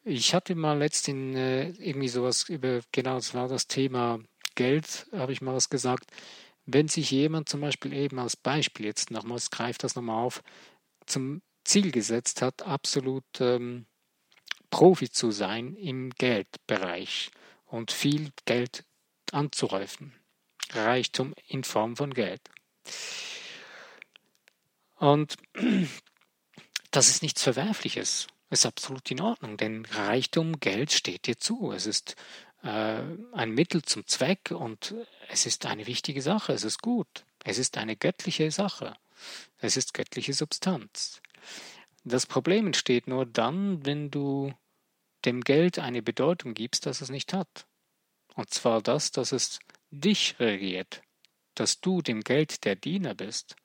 Ich 0.02 0.34
hatte 0.34 0.54
mal 0.54 0.78
letztens 0.78 1.36
äh, 1.36 1.68
irgendwie 1.70 2.08
sowas 2.08 2.48
über, 2.48 2.80
genau, 2.92 3.16
das 3.16 3.34
war 3.34 3.46
das 3.46 3.68
Thema 3.68 4.18
Geld, 4.58 5.06
habe 5.12 5.32
ich 5.32 5.40
mal 5.40 5.54
was 5.54 5.70
gesagt. 5.70 6.10
Wenn 6.66 6.88
sich 6.88 7.12
jemand 7.12 7.48
zum 7.48 7.60
Beispiel 7.60 7.92
eben 7.92 8.18
als 8.18 8.34
Beispiel, 8.34 8.86
jetzt 8.86 9.12
nochmals 9.12 9.52
greift 9.52 9.84
das 9.84 9.94
nochmal 9.94 10.24
auf, 10.24 10.42
zum 11.06 11.42
Ziel 11.62 11.92
gesetzt 11.92 12.42
hat, 12.42 12.62
absolut 12.62 13.24
ähm, 13.38 13.86
Profi 14.70 15.10
zu 15.10 15.30
sein 15.30 15.76
im 15.76 16.10
Geldbereich 16.10 17.30
und 17.66 17.92
viel 17.92 18.32
Geld 18.46 18.84
anzuhäufen. 19.30 20.12
Reichtum 20.72 21.34
in 21.46 21.62
Form 21.62 21.96
von 21.96 22.12
Geld. 22.12 22.42
Und 24.96 25.36
das 26.90 27.08
ist 27.08 27.22
nichts 27.22 27.44
Verwerfliches. 27.44 28.26
Es 28.50 28.60
ist 28.60 28.66
absolut 28.66 29.08
in 29.10 29.20
Ordnung, 29.20 29.56
denn 29.56 29.84
Reichtum, 29.84 30.58
Geld 30.58 30.90
steht 30.90 31.26
dir 31.26 31.38
zu. 31.38 31.70
Es 31.70 31.86
ist 31.86 32.16
ein 32.68 33.50
Mittel 33.50 33.82
zum 33.82 34.06
Zweck 34.06 34.50
und 34.50 34.94
es 35.28 35.46
ist 35.46 35.66
eine 35.66 35.86
wichtige 35.86 36.22
Sache. 36.22 36.52
Es 36.52 36.64
ist 36.64 36.82
gut. 36.82 37.24
Es 37.44 37.58
ist 37.58 37.78
eine 37.78 37.96
göttliche 37.96 38.50
Sache. 38.50 38.94
Es 39.58 39.76
ist 39.76 39.94
göttliche 39.94 40.32
Substanz. 40.32 41.20
Das 42.04 42.26
Problem 42.26 42.66
entsteht 42.66 43.06
nur 43.06 43.26
dann, 43.26 43.84
wenn 43.84 44.10
du 44.10 44.52
dem 45.24 45.42
Geld 45.42 45.78
eine 45.78 46.02
Bedeutung 46.02 46.54
gibst, 46.54 46.86
das 46.86 47.00
es 47.00 47.10
nicht 47.10 47.32
hat. 47.32 47.66
Und 48.34 48.50
zwar 48.50 48.82
das, 48.82 49.10
dass 49.10 49.32
es 49.32 49.58
dich 49.90 50.36
regiert, 50.38 51.02
dass 51.54 51.80
du 51.80 52.02
dem 52.02 52.22
Geld 52.22 52.64
der 52.64 52.76
Diener 52.76 53.14
bist. 53.14 53.56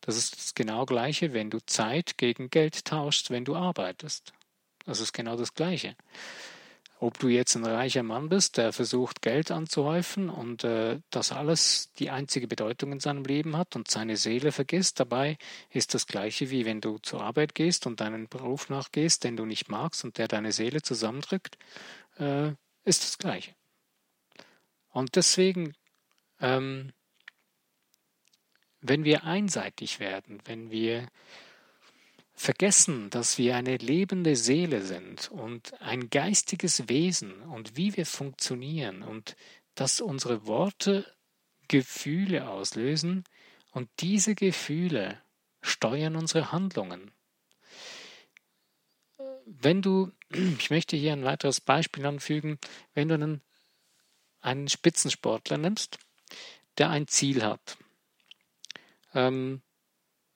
Das 0.00 0.16
ist 0.16 0.36
das 0.36 0.54
genau 0.54 0.86
gleiche, 0.86 1.32
wenn 1.32 1.50
du 1.50 1.58
Zeit 1.64 2.18
gegen 2.18 2.50
Geld 2.50 2.84
tauschst, 2.84 3.30
wenn 3.30 3.44
du 3.44 3.56
arbeitest. 3.56 4.32
Das 4.84 5.00
ist 5.00 5.12
genau 5.12 5.36
das 5.36 5.54
gleiche. 5.54 5.96
Ob 7.00 7.18
du 7.18 7.28
jetzt 7.28 7.54
ein 7.56 7.66
reicher 7.66 8.02
Mann 8.02 8.28
bist, 8.28 8.56
der 8.56 8.72
versucht, 8.72 9.20
Geld 9.20 9.50
anzuhäufen 9.50 10.30
und 10.30 10.64
äh, 10.64 11.00
das 11.10 11.32
alles 11.32 11.92
die 11.98 12.10
einzige 12.10 12.46
Bedeutung 12.46 12.92
in 12.92 13.00
seinem 13.00 13.24
Leben 13.24 13.56
hat 13.56 13.74
und 13.76 13.90
seine 13.90 14.16
Seele 14.16 14.52
vergisst, 14.52 15.00
dabei 15.00 15.36
ist 15.70 15.94
das 15.94 16.06
gleiche 16.06 16.50
wie 16.50 16.64
wenn 16.64 16.80
du 16.80 16.98
zur 16.98 17.20
Arbeit 17.20 17.54
gehst 17.54 17.86
und 17.86 18.00
deinen 18.00 18.28
Beruf 18.28 18.70
nachgehst, 18.70 19.24
den 19.24 19.36
du 19.36 19.44
nicht 19.44 19.68
magst 19.68 20.04
und 20.04 20.18
der 20.18 20.28
deine 20.28 20.52
Seele 20.52 20.82
zusammendrückt, 20.82 21.58
äh, 22.18 22.52
ist 22.84 23.02
das 23.02 23.18
gleiche. 23.18 23.54
Und 24.90 25.16
deswegen, 25.16 25.74
ähm, 26.40 26.92
wenn 28.80 29.02
wir 29.02 29.24
einseitig 29.24 29.98
werden, 29.98 30.40
wenn 30.44 30.70
wir 30.70 31.08
vergessen, 32.34 33.10
dass 33.10 33.38
wir 33.38 33.56
eine 33.56 33.76
lebende 33.76 34.36
Seele 34.36 34.82
sind 34.82 35.30
und 35.30 35.80
ein 35.80 36.10
geistiges 36.10 36.88
Wesen 36.88 37.42
und 37.42 37.76
wie 37.76 37.96
wir 37.96 38.06
funktionieren 38.06 39.02
und 39.02 39.36
dass 39.74 40.00
unsere 40.00 40.46
Worte 40.46 41.06
Gefühle 41.68 42.48
auslösen 42.48 43.24
und 43.72 43.88
diese 44.00 44.34
Gefühle 44.34 45.20
steuern 45.62 46.16
unsere 46.16 46.52
Handlungen. 46.52 47.12
Wenn 49.46 49.82
du, 49.82 50.12
ich 50.58 50.70
möchte 50.70 50.96
hier 50.96 51.12
ein 51.12 51.24
weiteres 51.24 51.60
Beispiel 51.60 52.04
anfügen, 52.06 52.58
wenn 52.94 53.08
du 53.08 53.14
einen, 53.14 53.40
einen 54.40 54.68
Spitzensportler 54.68 55.58
nimmst, 55.58 55.98
der 56.78 56.90
ein 56.90 57.06
Ziel 57.06 57.44
hat. 57.44 57.78
Ähm, 59.14 59.62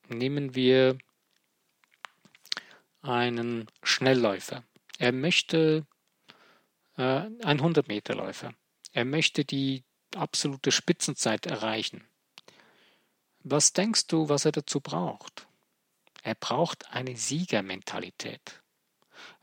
nehmen 0.09 0.55
wir 0.55 0.97
einen 3.09 3.67
Schnellläufer. 3.83 4.65
Er 4.99 5.13
möchte 5.13 5.87
äh, 6.97 7.03
ein 7.03 7.61
100-Meter-Läufer. 7.61 8.53
Er 8.93 9.05
möchte 9.05 9.45
die 9.45 9.85
absolute 10.15 10.73
Spitzenzeit 10.73 11.47
erreichen. 11.47 12.05
Was 13.41 13.73
denkst 13.73 14.09
du, 14.09 14.29
was 14.29 14.45
er 14.45 14.53
dazu 14.53 14.81
braucht? 14.81 15.47
Er 16.23 16.35
braucht 16.35 16.93
eine 16.93 17.17
Siegermentalität. 17.17 18.61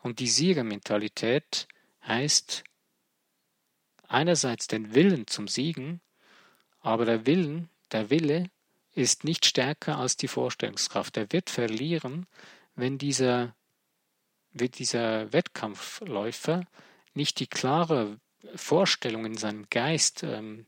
Und 0.01 0.19
die 0.19 0.27
Siegermentalität 0.27 1.67
heißt 2.05 2.63
einerseits 4.07 4.67
den 4.67 4.93
Willen 4.93 5.27
zum 5.27 5.47
Siegen, 5.47 6.01
aber 6.81 7.05
der 7.05 7.25
Willen, 7.25 7.69
der 7.91 8.09
Wille 8.09 8.49
ist 8.93 9.23
nicht 9.23 9.45
stärker 9.45 9.97
als 9.97 10.17
die 10.17 10.27
Vorstellungskraft. 10.27 11.17
Er 11.17 11.31
wird 11.31 11.49
verlieren, 11.49 12.27
wenn 12.75 12.97
dieser, 12.97 13.55
dieser 14.51 15.31
Wettkampfläufer 15.33 16.65
nicht 17.13 17.39
die 17.39 17.47
klare 17.47 18.19
Vorstellung 18.55 19.25
in 19.25 19.37
seinem 19.37 19.69
Geist 19.69 20.23
ähm, 20.23 20.65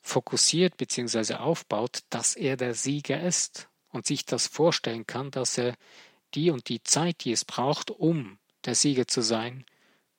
fokussiert 0.00 0.76
bzw. 0.76 1.34
aufbaut, 1.34 2.00
dass 2.10 2.36
er 2.36 2.56
der 2.56 2.74
Sieger 2.74 3.20
ist 3.20 3.68
und 3.90 4.06
sich 4.06 4.24
das 4.24 4.46
vorstellen 4.46 5.06
kann, 5.06 5.30
dass 5.30 5.58
er 5.58 5.76
die 6.34 6.50
und 6.50 6.68
die 6.68 6.82
Zeit, 6.82 7.24
die 7.24 7.32
es 7.32 7.44
braucht, 7.44 7.90
um 7.90 8.38
der 8.64 8.74
Sieger 8.74 9.06
zu 9.06 9.22
sein, 9.22 9.64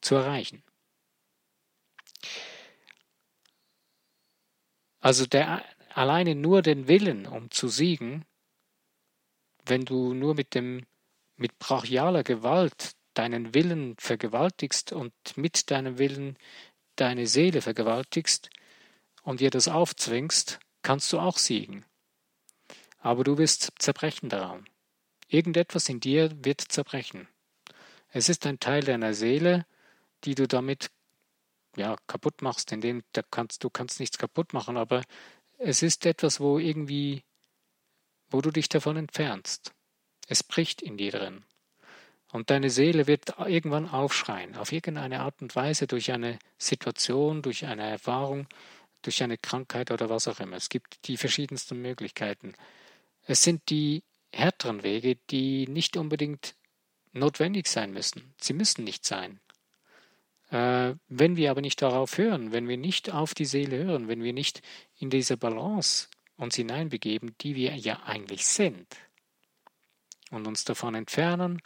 zu 0.02 0.16
erreichen. 0.16 0.64
Also 5.00 5.26
der 5.26 5.64
alleine 5.90 6.36
nur 6.36 6.62
den 6.62 6.88
Willen, 6.88 7.28
um 7.28 7.52
zu 7.52 7.68
siegen, 7.68 8.26
wenn 9.66 9.86
du 9.86 10.14
nur 10.14 10.36
mit 10.36 10.56
dem 10.56 10.86
mit 11.36 11.58
brachialer 11.60 12.24
Gewalt 12.24 12.92
deinen 13.14 13.54
Willen 13.54 13.96
vergewaltigst 13.98 14.92
und 14.92 15.14
mit 15.36 15.72
deinem 15.72 15.98
Willen 15.98 16.38
deine 16.96 17.28
Seele 17.28 17.62
vergewaltigst 17.62 18.50
und 19.24 19.40
dir 19.40 19.50
das 19.50 19.68
aufzwingst, 19.68 20.60
kannst 20.82 21.12
du 21.12 21.20
auch 21.20 21.38
siegen. 21.38 21.86
Aber 23.00 23.24
du 23.24 23.38
wirst 23.38 23.72
zerbrechen 23.80 24.30
daran. 24.30 24.66
Irgendetwas 25.28 25.90
in 25.90 26.00
dir 26.00 26.32
wird 26.44 26.62
zerbrechen. 26.62 27.28
Es 28.10 28.30
ist 28.30 28.46
ein 28.46 28.60
Teil 28.60 28.84
deiner 28.84 29.14
Seele, 29.14 29.66
die 30.24 30.36
du 30.36 30.48
damit 30.48 30.92
ja, 31.76 31.96
kaputt 32.08 32.42
machst, 32.42 32.72
indem 32.72 33.04
da 33.14 33.22
kannst, 33.30 33.64
du 33.64 33.70
kannst 33.70 34.00
nichts 34.00 34.18
kaputt 34.18 34.54
machen, 34.54 34.78
aber 34.78 35.04
es 35.58 35.82
ist 35.82 36.06
etwas, 36.06 36.40
wo 36.40 36.60
irgendwie, 36.60 37.24
wo 38.34 38.42
du 38.42 38.50
dich 38.50 38.68
davon 38.68 38.98
entfernst. 38.98 39.74
Es 40.28 40.44
bricht 40.44 40.82
in 40.82 40.98
dir 40.98 41.12
drin. 41.12 41.46
Und 42.32 42.50
deine 42.50 42.72
Seele 42.72 43.06
wird 43.06 43.38
irgendwann 43.38 43.88
aufschreien, 43.88 44.56
auf 44.56 44.72
irgendeine 44.72 45.20
Art 45.20 45.40
und 45.44 45.56
Weise, 45.56 45.86
durch 45.86 46.12
eine 46.12 46.40
Situation, 46.58 47.44
durch 47.44 47.68
eine 47.68 47.88
Erfahrung, 47.88 48.48
durch 49.04 49.22
eine 49.22 49.38
Krankheit 49.38 49.92
oder 49.92 50.10
was 50.10 50.28
auch 50.28 50.40
immer. 50.40 50.58
Es 50.58 50.70
gibt 50.70 51.08
die 51.08 51.18
verschiedensten 51.18 51.80
Möglichkeiten. 51.80 52.56
Es 53.22 53.44
sind 53.44 53.70
die 53.70 54.02
härteren 54.32 54.82
Wege, 54.82 55.18
die 55.30 55.68
nicht 55.68 55.96
unbedingt 55.96 56.56
notwendig 57.12 57.68
sein 57.68 57.94
müssen. 57.94 58.34
Sie 58.42 58.54
müssen 58.54 58.84
nicht 58.84 59.06
sein. 59.06 59.40
Äh, 60.50 60.96
wenn 61.08 61.36
wir 61.36 61.52
aber 61.52 61.62
nicht 61.62 61.84
darauf 61.84 62.18
hören, 62.18 62.52
wenn 62.52 62.68
wir 62.68 62.78
nicht 62.78 63.14
auf 63.14 63.36
die 63.36 63.46
Seele 63.46 63.84
hören, 63.84 64.08
wenn 64.08 64.24
wir 64.24 64.34
nicht 64.34 64.64
in 64.98 65.12
diese 65.12 65.38
Balance 65.38 66.08
uns 66.38 66.56
hineinbegeben, 66.56 67.36
die 67.42 67.56
wir 67.56 67.76
ja 67.76 68.02
eigentlich 68.04 68.46
sind, 68.46 68.88
und 70.32 70.48
uns 70.48 70.64
davon 70.64 70.96
entfernen, 70.96 71.62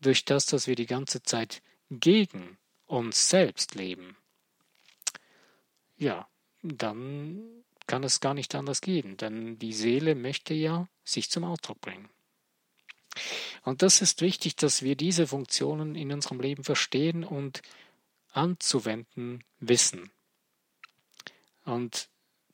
durch 0.00 0.24
das, 0.24 0.46
dass 0.46 0.66
wir 0.66 0.74
die 0.74 0.86
ganze 0.86 1.22
Zeit 1.22 1.62
gegen 1.90 2.58
uns 2.86 3.28
selbst 3.28 3.74
leben, 3.74 4.16
ja, 5.96 6.28
dann 6.62 7.42
kann 7.86 8.02
es 8.02 8.20
gar 8.20 8.34
nicht 8.34 8.54
anders 8.54 8.80
gehen, 8.80 9.16
denn 9.16 9.58
die 9.58 9.72
Seele 9.72 10.14
möchte 10.14 10.54
ja 10.54 10.88
sich 11.04 11.30
zum 11.30 11.44
Ausdruck 11.44 11.80
bringen. 11.80 12.08
Und 13.62 13.82
das 13.82 14.02
ist 14.02 14.20
wichtig, 14.20 14.56
dass 14.56 14.82
wir 14.82 14.96
diese 14.96 15.26
Funktionen 15.26 15.94
in 15.94 16.12
unserem 16.12 16.40
Leben 16.40 16.64
verstehen 16.64 17.24
und 17.24 17.62
anzuwenden 18.32 19.42
wissen. 19.60 20.10
Und 21.64 22.08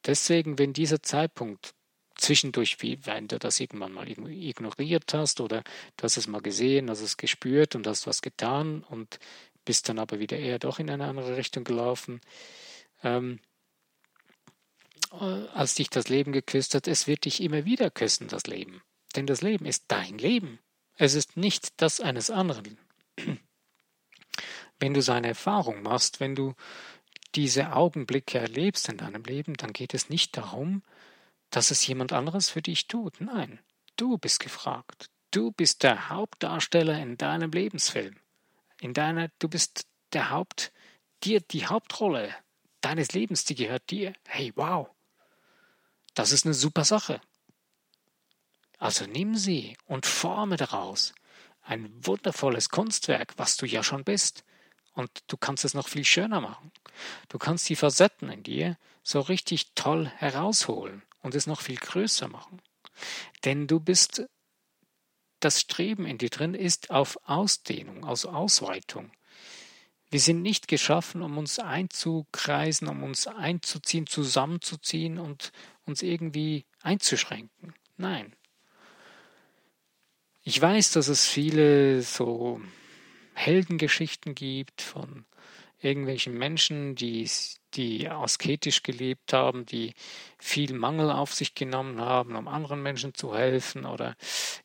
deswegen, 0.06 0.59
wenn 0.59 0.73
dieser 0.73 1.02
Zeitpunkt 1.02 1.75
zwischendurch, 2.16 2.80
wie 2.80 3.04
wenn 3.06 3.28
du 3.28 3.38
das 3.38 3.61
irgendwann 3.61 3.92
mal 3.92 4.09
ignoriert 4.09 5.14
hast 5.14 5.40
oder 5.40 5.62
du 5.97 6.04
hast 6.04 6.16
es 6.16 6.26
mal 6.26 6.42
gesehen, 6.42 6.90
hast 6.90 7.00
es 7.00 7.16
gespürt 7.16 7.74
und 7.74 7.87
hast 7.87 8.07
was 8.07 8.22
getan 8.22 8.85
und 8.85 9.18
bist 9.64 9.88
dann 9.88 9.98
aber 9.98 10.18
wieder 10.18 10.38
eher 10.38 10.59
doch 10.59 10.79
in 10.79 10.90
eine 10.90 11.07
andere 11.07 11.37
Richtung 11.37 11.64
gelaufen, 11.64 12.20
ähm, 13.03 13.40
äh, 15.12 15.24
als 15.55 15.74
dich 15.74 15.90
das 15.90 16.09
Leben 16.09 16.33
geküsst 16.33 16.74
hat, 16.74 16.87
es 16.87 17.07
wird 17.07 17.24
dich 17.24 17.40
immer 17.42 17.64
wieder 17.64 17.90
küssen, 17.90 18.29
das 18.29 18.46
Leben. 18.46 18.83
Denn 19.16 19.27
das 19.27 19.42
Leben 19.42 19.66
ist 19.66 19.85
dein 19.88 20.18
Leben. 20.18 20.59
Es 20.96 21.14
ist 21.14 21.37
nicht 21.37 21.81
das 21.81 22.00
eines 22.00 22.31
anderen 22.31 22.79
wenn 24.83 24.94
du 24.94 25.00
seine 25.00 25.29
Erfahrung 25.29 25.83
machst, 25.83 26.18
wenn 26.18 26.35
du 26.35 26.55
diese 27.35 27.75
Augenblicke 27.75 28.38
erlebst 28.38 28.88
in 28.88 28.97
deinem 28.97 29.23
Leben, 29.25 29.55
dann 29.55 29.73
geht 29.73 29.95
es 29.95 30.09
nicht 30.09 30.37
darum, 30.37 30.83
dass 31.51 31.71
es 31.71 31.87
jemand 31.87 32.12
anderes 32.12 32.51
für 32.51 32.62
dich 32.62 32.88
tut. 32.88 33.21
Nein, 33.21 33.61
du 33.97 34.18
bist 34.18 34.40
gefragt. 34.40 35.11
Du 35.31 35.51
bist 35.51 35.83
der 35.83 36.11
Hauptdarsteller 36.11 36.99
in 37.01 37.16
deinem 37.16 37.51
Lebensfilm. 37.51 38.16
In 38.81 38.92
deiner, 38.92 39.29
du 39.38 39.49
bist 39.49 39.87
der 40.12 40.31
Haupt, 40.31 40.73
dir 41.25 41.40
die 41.40 41.66
Hauptrolle 41.66 42.35
deines 42.81 43.12
Lebens, 43.12 43.45
die 43.45 43.55
gehört 43.55 43.90
dir. 43.90 44.12
Hey, 44.27 44.53
wow. 44.57 44.88
Das 46.14 46.33
ist 46.33 46.45
eine 46.45 46.55
super 46.55 46.85
Sache. 46.85 47.21
Also 48.79 49.07
nimm 49.07 49.37
sie 49.37 49.77
und 49.87 50.05
forme 50.05 50.57
daraus 50.57 51.14
ein 51.62 51.90
wundervolles 52.05 52.68
Kunstwerk, 52.68 53.35
was 53.37 53.57
du 53.57 53.66
ja 53.66 53.83
schon 53.83 54.05
bist. 54.05 54.45
Und 54.94 55.11
du 55.26 55.37
kannst 55.37 55.64
es 55.64 55.74
noch 55.74 55.88
viel 55.88 56.05
schöner 56.05 56.40
machen. 56.40 56.70
Du 57.28 57.38
kannst 57.38 57.68
die 57.68 57.76
Facetten 57.76 58.28
in 58.28 58.42
dir 58.42 58.76
so 59.02 59.20
richtig 59.20 59.72
toll 59.74 60.07
herausholen 60.16 61.02
und 61.22 61.35
es 61.35 61.46
noch 61.46 61.61
viel 61.61 61.76
größer 61.76 62.28
machen. 62.28 62.61
Denn 63.44 63.66
du 63.66 63.81
bist, 63.81 64.22
das 65.40 65.61
Streben 65.61 66.07
in 66.07 66.18
dir 66.18 66.31
drin 66.31 66.55
ist 66.55 66.90
auf 66.90 67.18
Ausdehnung, 67.24 68.05
also 68.05 68.31
Ausweitung. 68.31 69.11
Wir 70.11 70.20
sind 70.20 70.42
nicht 70.42 70.68
geschaffen, 70.68 71.22
um 71.22 71.38
uns 71.38 71.59
einzukreisen, 71.59 72.87
um 72.87 73.02
uns 73.02 73.26
einzuziehen, 73.26 74.07
zusammenzuziehen 74.07 75.18
und 75.18 75.52
uns 75.87 76.02
irgendwie 76.02 76.66
einzuschränken. 76.83 77.74
Nein. 77.96 78.37
Ich 80.44 80.61
weiß, 80.61 80.90
dass 80.92 81.09
es 81.09 81.26
viele 81.26 82.02
so 82.02 82.61
Heldengeschichten 83.35 84.35
gibt 84.35 84.83
von 84.83 85.25
irgendwelchen 85.81 86.35
Menschen, 86.35 86.95
die, 86.95 87.29
die 87.75 88.09
asketisch 88.09 88.83
gelebt 88.83 89.33
haben, 89.33 89.66
die 89.66 89.95
viel 90.38 90.75
Mangel 90.75 91.11
auf 91.11 91.35
sich 91.35 91.55
genommen 91.55 92.01
haben, 92.01 92.37
um 92.37 92.49
anderen 92.49 92.83
Menschen 92.83 93.14
zu 93.14 93.35
helfen 93.35 93.85
oder 93.85 94.16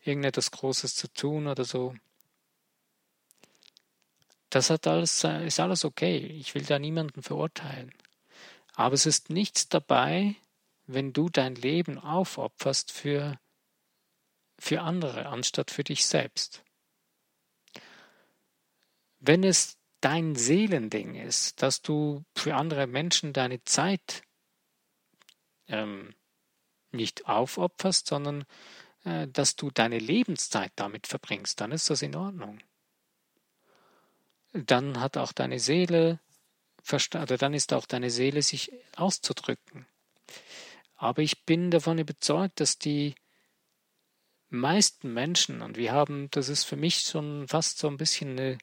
irgendetwas 0.04 0.50
Großes 0.50 0.94
zu 0.94 1.12
tun 1.12 1.48
oder 1.48 1.64
so. 1.64 1.94
Das 4.50 4.70
hat 4.70 4.86
alles, 4.86 5.24
ist 5.24 5.60
alles 5.60 5.84
okay. 5.84 6.18
Ich 6.18 6.54
will 6.54 6.62
da 6.62 6.78
niemanden 6.78 7.22
verurteilen. 7.22 7.92
Aber 8.74 8.94
es 8.94 9.06
ist 9.06 9.28
nichts 9.28 9.68
dabei, 9.68 10.36
wenn 10.86 11.12
du 11.12 11.28
dein 11.28 11.54
Leben 11.54 11.98
aufopferst 11.98 12.92
für, 12.92 13.38
für 14.58 14.80
andere, 14.80 15.26
anstatt 15.26 15.70
für 15.70 15.84
dich 15.84 16.06
selbst. 16.06 16.62
Wenn 19.20 19.44
es 19.44 19.76
dein 20.00 20.36
Seelending 20.36 21.14
ist, 21.14 21.62
dass 21.62 21.82
du 21.82 22.24
für 22.36 22.54
andere 22.54 22.86
Menschen 22.86 23.32
deine 23.32 23.62
Zeit 23.64 24.22
ähm, 25.66 26.14
nicht 26.92 27.26
aufopferst, 27.26 28.06
sondern 28.06 28.44
äh, 29.04 29.26
dass 29.28 29.56
du 29.56 29.70
deine 29.70 29.98
Lebenszeit 29.98 30.72
damit 30.76 31.06
verbringst, 31.06 31.60
dann 31.60 31.72
ist 31.72 31.90
das 31.90 32.02
in 32.02 32.14
Ordnung. 32.14 32.60
Dann 34.52 35.00
hat 35.00 35.16
auch 35.16 35.32
deine 35.32 35.58
Seele 35.58 36.20
oder 36.90 37.36
dann 37.36 37.52
ist 37.52 37.72
auch 37.74 37.84
deine 37.84 38.10
Seele 38.10 38.40
sich 38.40 38.72
auszudrücken. 38.96 39.86
Aber 40.96 41.22
ich 41.22 41.44
bin 41.44 41.70
davon 41.70 41.98
überzeugt, 41.98 42.60
dass 42.60 42.78
die 42.78 43.14
meisten 44.48 45.12
Menschen, 45.12 45.60
und 45.60 45.76
wir 45.76 45.92
haben, 45.92 46.30
das 46.30 46.48
ist 46.48 46.64
für 46.64 46.76
mich 46.76 47.00
schon 47.00 47.46
fast 47.46 47.78
so 47.78 47.88
ein 47.88 47.98
bisschen 47.98 48.30
eine 48.30 48.58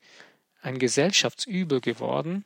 ein 0.65 0.79
Gesellschaftsübel 0.79 1.79
geworden. 1.79 2.43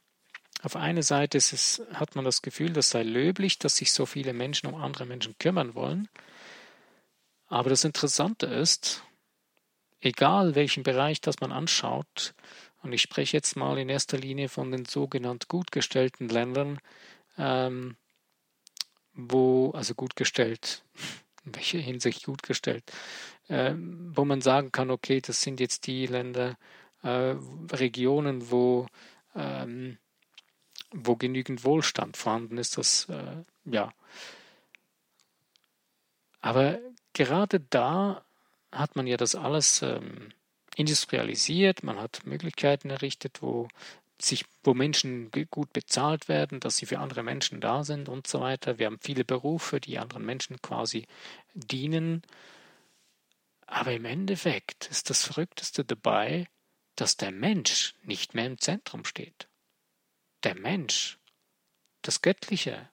Auf 0.62 0.76
einer 0.76 1.04
Seite 1.04 1.38
es, 1.38 1.82
hat 1.94 2.16
man 2.16 2.26
das 2.26 2.42
Gefühl, 2.42 2.74
das 2.74 2.90
sei 2.90 3.04
löblich, 3.04 3.60
dass 3.60 3.78
sich 3.78 3.94
so 3.94 4.06
viele 4.06 4.34
Menschen 4.34 4.68
um 4.68 4.76
andere 4.76 5.06
Menschen 5.06 5.38
kümmern 5.40 5.74
wollen. 5.74 6.10
Aber 7.48 7.70
das 7.70 7.86
Interessante 7.86 8.46
ist, 8.46 9.04
egal 10.02 10.56
welchen 10.56 10.84
Bereich 10.84 11.22
das 11.22 11.40
man 11.40 11.52
anschaut, 11.52 12.34
und 12.82 12.94
ich 12.94 13.02
spreche 13.02 13.36
jetzt 13.36 13.58
mal 13.58 13.78
in 13.78 13.90
erster 13.90 14.18
Linie 14.18 14.48
von 14.48 14.72
den 14.72 14.86
sogenannten 14.86 15.48
gut 15.50 15.72
gestellten 15.72 16.30
Ländern, 16.30 16.80
ähm, 17.38 17.98
wo, 19.14 19.72
also 19.72 19.96
gut 19.96 20.16
gestellt, 20.16 20.84
in 21.46 21.56
welcher 21.56 21.80
Hinsicht 21.80 22.26
gut 22.26 22.44
gestellt, 22.44 22.84
ähm, 23.50 24.12
wo 24.16 24.24
man 24.26 24.42
sagen 24.42 24.72
kann, 24.72 24.92
okay, 24.92 25.22
das 25.22 25.42
sind 25.42 25.60
jetzt 25.60 25.88
die 25.88 26.06
Länder, 26.06 26.58
äh, 27.04 27.36
Regionen, 27.72 28.52
wo, 28.52 28.88
ähm, 29.36 29.98
wo 30.92 31.16
genügend 31.16 31.64
Wohlstand 31.64 32.18
vorhanden 32.18 32.58
ist, 32.58 32.78
das 32.78 33.08
äh, 33.10 33.44
ja. 33.66 33.94
Aber 36.42 36.80
gerade 37.14 37.60
da 37.60 38.24
hat 38.72 38.96
man 38.96 39.08
ja 39.08 39.18
das 39.18 39.36
alles 39.36 39.82
ähm, 39.82 40.30
industrialisiert, 40.76 41.84
man 41.84 42.00
hat 42.00 42.22
Möglichkeiten 42.26 42.90
errichtet, 42.90 43.42
wo 43.42 43.68
sich, 44.22 44.46
wo 44.64 44.74
Menschen 44.74 45.32
gut 45.50 45.72
bezahlt 45.74 46.28
werden, 46.28 46.60
dass 46.60 46.78
sie 46.78 46.86
für 46.86 47.00
andere 47.00 47.24
Menschen 47.24 47.62
da 47.62 47.84
sind 47.84 48.10
und 48.10 48.28
so 48.28 48.42
weiter. 48.42 48.78
Wir 48.78 48.88
haben 48.88 49.00
viele 49.00 49.24
Berufe, 49.24 49.80
die 49.80 49.98
anderen 49.98 50.26
Menschen 50.26 50.62
quasi 50.62 51.08
dienen. 51.54 52.24
Aber 53.66 53.94
im 53.94 54.06
Endeffekt 54.06 54.88
ist 54.88 55.10
das 55.10 55.24
Verrückteste 55.24 55.86
dabei, 55.86 56.48
dass 57.00 57.16
der 57.16 57.32
Mensch 57.32 57.94
nicht 58.04 58.34
mehr 58.34 58.46
im 58.46 58.60
Zentrum 58.60 59.06
steht. 59.06 59.48
Der 60.44 60.56
Mensch, 60.56 61.18
das 62.02 62.22
Göttliche 62.22 62.90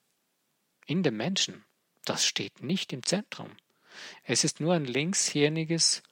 in 0.87 1.03
dem 1.03 1.17
Menschen, 1.17 1.65
das 2.05 2.25
steht 2.25 2.63
nicht 2.63 2.93
im 2.93 3.03
Zentrum. 3.03 3.57
Es 4.23 4.45
ist 4.45 4.61
nur 4.61 4.75
ein 4.75 4.85
linkshirniges 4.85 6.05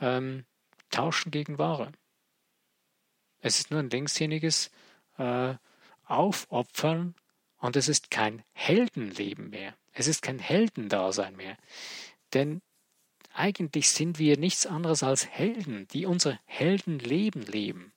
ähm, 0.00 0.44
Tauschen 0.90 1.30
gegen 1.30 1.56
Ware. 1.56 1.92
Es 3.40 3.58
ist 3.58 3.70
nur 3.70 3.80
ein 3.80 3.90
linkshirniges 3.90 4.70
äh, 5.16 5.54
Aufopfern 6.04 7.14
und 7.58 7.76
es 7.76 7.88
ist 7.88 8.10
kein 8.10 8.44
Heldenleben 8.52 9.50
mehr. 9.50 9.74
Es 9.92 10.06
ist 10.06 10.20
kein 10.20 10.38
Heldendasein 10.38 11.34
mehr. 11.36 11.56
Denn 12.34 12.60
eigentlich 13.38 13.90
sind 13.90 14.18
wir 14.18 14.38
nichts 14.38 14.66
anderes 14.66 15.02
als 15.02 15.26
Helden, 15.26 15.86
die 15.88 16.06
unser 16.06 16.38
Heldenleben 16.44 17.42
leben. 17.42 17.92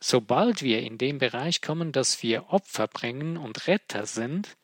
Sobald 0.00 0.62
wir 0.62 0.80
in 0.80 0.98
den 0.98 1.18
Bereich 1.18 1.62
kommen, 1.62 1.92
dass 1.92 2.22
wir 2.22 2.48
Opfer 2.50 2.88
bringen 2.88 3.36
und 3.36 3.66
Retter 3.66 4.06
sind, 4.06 4.56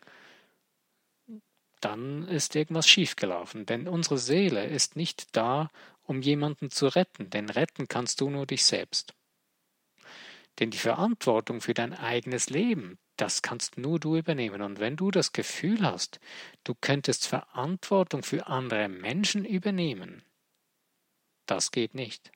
dann 1.80 2.28
ist 2.28 2.56
irgendwas 2.56 2.88
schiefgelaufen. 2.88 3.66
Denn 3.66 3.88
unsere 3.88 4.18
Seele 4.18 4.66
ist 4.66 4.96
nicht 4.96 5.34
da, 5.36 5.70
um 6.02 6.22
jemanden 6.22 6.70
zu 6.70 6.88
retten, 6.88 7.30
denn 7.30 7.48
retten 7.48 7.88
kannst 7.88 8.20
du 8.20 8.28
nur 8.30 8.46
dich 8.46 8.64
selbst. 8.64 9.14
Denn 10.60 10.70
die 10.70 10.78
Verantwortung 10.78 11.62
für 11.62 11.74
dein 11.74 11.94
eigenes 11.94 12.50
Leben, 12.50 12.98
das 13.16 13.42
kannst 13.42 13.78
nur 13.78 13.98
du 13.98 14.16
übernehmen. 14.16 14.62
Und 14.62 14.78
wenn 14.78 14.96
du 14.96 15.10
das 15.10 15.32
Gefühl 15.32 15.82
hast, 15.82 16.20
du 16.64 16.74
könntest 16.74 17.26
Verantwortung 17.26 18.22
für 18.22 18.46
andere 18.46 18.88
Menschen 18.88 19.44
übernehmen, 19.44 20.22
das 21.46 21.70
geht 21.72 21.94
nicht. 21.94 22.30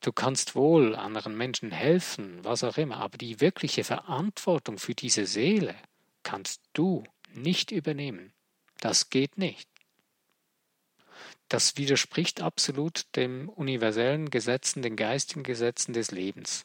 Du 0.00 0.12
kannst 0.12 0.54
wohl 0.54 0.94
anderen 0.94 1.36
Menschen 1.36 1.70
helfen, 1.70 2.44
was 2.44 2.64
auch 2.64 2.76
immer, 2.76 2.98
aber 2.98 3.18
die 3.18 3.40
wirkliche 3.40 3.84
Verantwortung 3.84 4.78
für 4.78 4.94
diese 4.94 5.26
Seele 5.26 5.74
kannst 6.22 6.62
du 6.72 7.04
nicht 7.32 7.70
übernehmen. 7.70 8.32
Das 8.78 9.10
geht 9.10 9.38
nicht. 9.38 9.71
Das 11.52 11.76
widerspricht 11.76 12.40
absolut 12.40 13.04
den 13.14 13.46
universellen 13.46 14.30
Gesetzen, 14.30 14.80
den 14.80 14.96
geistigen 14.96 15.42
Gesetzen 15.42 15.92
des 15.92 16.10
Lebens. 16.10 16.64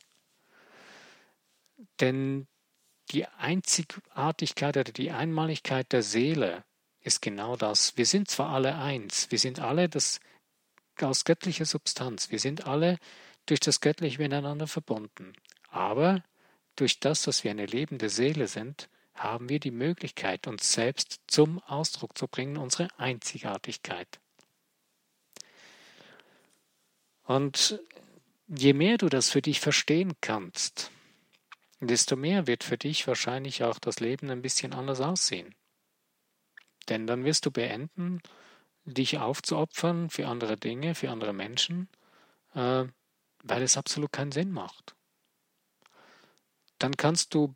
Denn 1.99 2.47
die 3.11 3.25
Einzigartigkeit 3.25 4.77
oder 4.77 4.93
die 4.93 5.11
Einmaligkeit 5.11 5.91
der 5.91 6.03
Seele 6.03 6.63
ist 7.01 7.21
genau 7.21 7.57
das. 7.57 7.97
Wir 7.97 8.05
sind 8.05 8.29
zwar 8.29 8.51
alle 8.51 8.77
eins, 8.77 9.29
wir 9.29 9.39
sind 9.39 9.59
alle 9.59 9.89
das 9.89 10.21
aus 11.01 11.25
göttlicher 11.25 11.65
Substanz, 11.65 12.31
wir 12.31 12.39
sind 12.39 12.65
alle 12.65 12.97
durch 13.45 13.59
das 13.59 13.81
Göttliche 13.81 14.21
miteinander 14.21 14.67
verbunden. 14.67 15.33
Aber 15.69 16.23
durch 16.77 17.01
das, 17.01 17.23
dass 17.23 17.43
wir 17.43 17.51
eine 17.51 17.65
lebende 17.65 18.07
Seele 18.07 18.47
sind, 18.47 18.87
haben 19.13 19.49
wir 19.49 19.59
die 19.59 19.71
Möglichkeit, 19.71 20.47
uns 20.47 20.71
selbst 20.71 21.19
zum 21.27 21.59
Ausdruck 21.63 22.17
zu 22.17 22.29
bringen, 22.29 22.55
unsere 22.55 22.87
Einzigartigkeit. 22.97 24.21
Und 27.27 27.81
je 28.47 28.71
mehr 28.71 28.97
du 28.97 29.09
das 29.09 29.29
für 29.29 29.41
dich 29.41 29.59
verstehen 29.59 30.13
kannst, 30.21 30.91
desto 31.81 32.15
mehr 32.15 32.47
wird 32.47 32.63
für 32.63 32.77
dich 32.77 33.05
wahrscheinlich 33.05 33.63
auch 33.63 33.79
das 33.79 33.99
Leben 33.99 34.29
ein 34.29 34.41
bisschen 34.41 34.73
anders 34.73 35.01
aussehen. 35.01 35.53
Denn 36.87 37.05
dann 37.05 37.25
wirst 37.25 37.45
du 37.45 37.51
beenden, 37.51 38.21
dich 38.85 39.17
aufzuopfern 39.17 40.09
für 40.09 40.27
andere 40.27 40.55
Dinge, 40.55 40.95
für 40.95 41.11
andere 41.11 41.33
Menschen, 41.33 41.89
äh, 42.55 42.85
weil 43.43 43.61
es 43.61 43.75
absolut 43.75 44.13
keinen 44.13 44.31
Sinn 44.31 44.51
macht. 44.51 44.95
Dann 46.79 46.95
kannst 46.95 47.33
du 47.33 47.53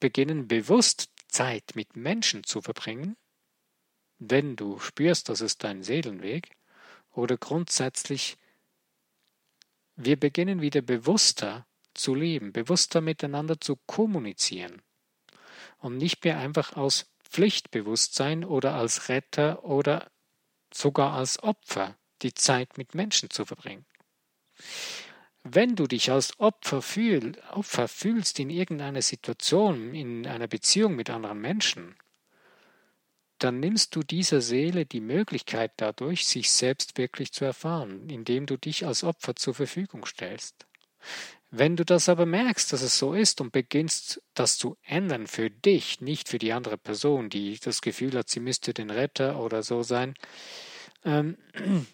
beginnen, 0.00 0.48
bewusst 0.48 1.10
Zeit 1.28 1.76
mit 1.76 1.94
Menschen 1.94 2.42
zu 2.42 2.60
verbringen, 2.60 3.16
wenn 4.18 4.56
du 4.56 4.80
spürst, 4.80 5.28
das 5.28 5.40
ist 5.40 5.62
dein 5.62 5.84
Seelenweg, 5.84 6.56
oder 7.12 7.36
grundsätzlich 7.36 8.38
wir 9.96 10.18
beginnen 10.18 10.60
wieder 10.60 10.82
bewusster 10.82 11.66
zu 11.94 12.14
leben, 12.14 12.52
bewusster 12.52 13.00
miteinander 13.00 13.60
zu 13.60 13.76
kommunizieren 13.86 14.82
und 15.78 15.96
nicht 15.96 16.24
mehr 16.24 16.38
einfach 16.38 16.76
aus 16.76 17.06
Pflichtbewusstsein 17.22 18.44
oder 18.44 18.74
als 18.74 19.08
Retter 19.08 19.64
oder 19.64 20.10
sogar 20.72 21.14
als 21.14 21.42
Opfer 21.42 21.96
die 22.22 22.34
Zeit 22.34 22.78
mit 22.78 22.94
Menschen 22.94 23.30
zu 23.30 23.44
verbringen. 23.44 23.86
Wenn 25.42 25.76
du 25.76 25.86
dich 25.86 26.10
als 26.10 26.38
Opfer, 26.40 26.80
fühl, 26.80 27.38
Opfer 27.50 27.86
fühlst 27.86 28.38
in 28.38 28.50
irgendeiner 28.50 29.02
Situation, 29.02 29.94
in 29.94 30.26
einer 30.26 30.46
Beziehung 30.46 30.96
mit 30.96 31.10
anderen 31.10 31.40
Menschen, 31.40 31.96
dann 33.38 33.60
nimmst 33.60 33.94
du 33.96 34.02
dieser 34.02 34.40
Seele 34.40 34.86
die 34.86 35.00
Möglichkeit 35.00 35.72
dadurch, 35.76 36.26
sich 36.26 36.50
selbst 36.50 36.96
wirklich 36.98 37.32
zu 37.32 37.44
erfahren, 37.44 38.08
indem 38.08 38.46
du 38.46 38.56
dich 38.56 38.86
als 38.86 39.04
Opfer 39.04 39.36
zur 39.36 39.54
Verfügung 39.54 40.06
stellst. 40.06 40.66
Wenn 41.50 41.76
du 41.76 41.84
das 41.84 42.08
aber 42.08 42.26
merkst, 42.26 42.72
dass 42.72 42.82
es 42.82 42.98
so 42.98 43.14
ist 43.14 43.40
und 43.40 43.52
beginnst, 43.52 44.20
das 44.34 44.58
zu 44.58 44.76
ändern 44.82 45.26
für 45.26 45.50
dich, 45.50 46.00
nicht 46.00 46.28
für 46.28 46.38
die 46.38 46.52
andere 46.52 46.76
Person, 46.76 47.30
die 47.30 47.58
das 47.60 47.80
Gefühl 47.80 48.16
hat, 48.16 48.28
sie 48.28 48.40
müsste 48.40 48.74
den 48.74 48.90
Retter 48.90 49.38
oder 49.38 49.62
so 49.62 49.84
sein, 49.84 50.14
ähm, 51.04 51.36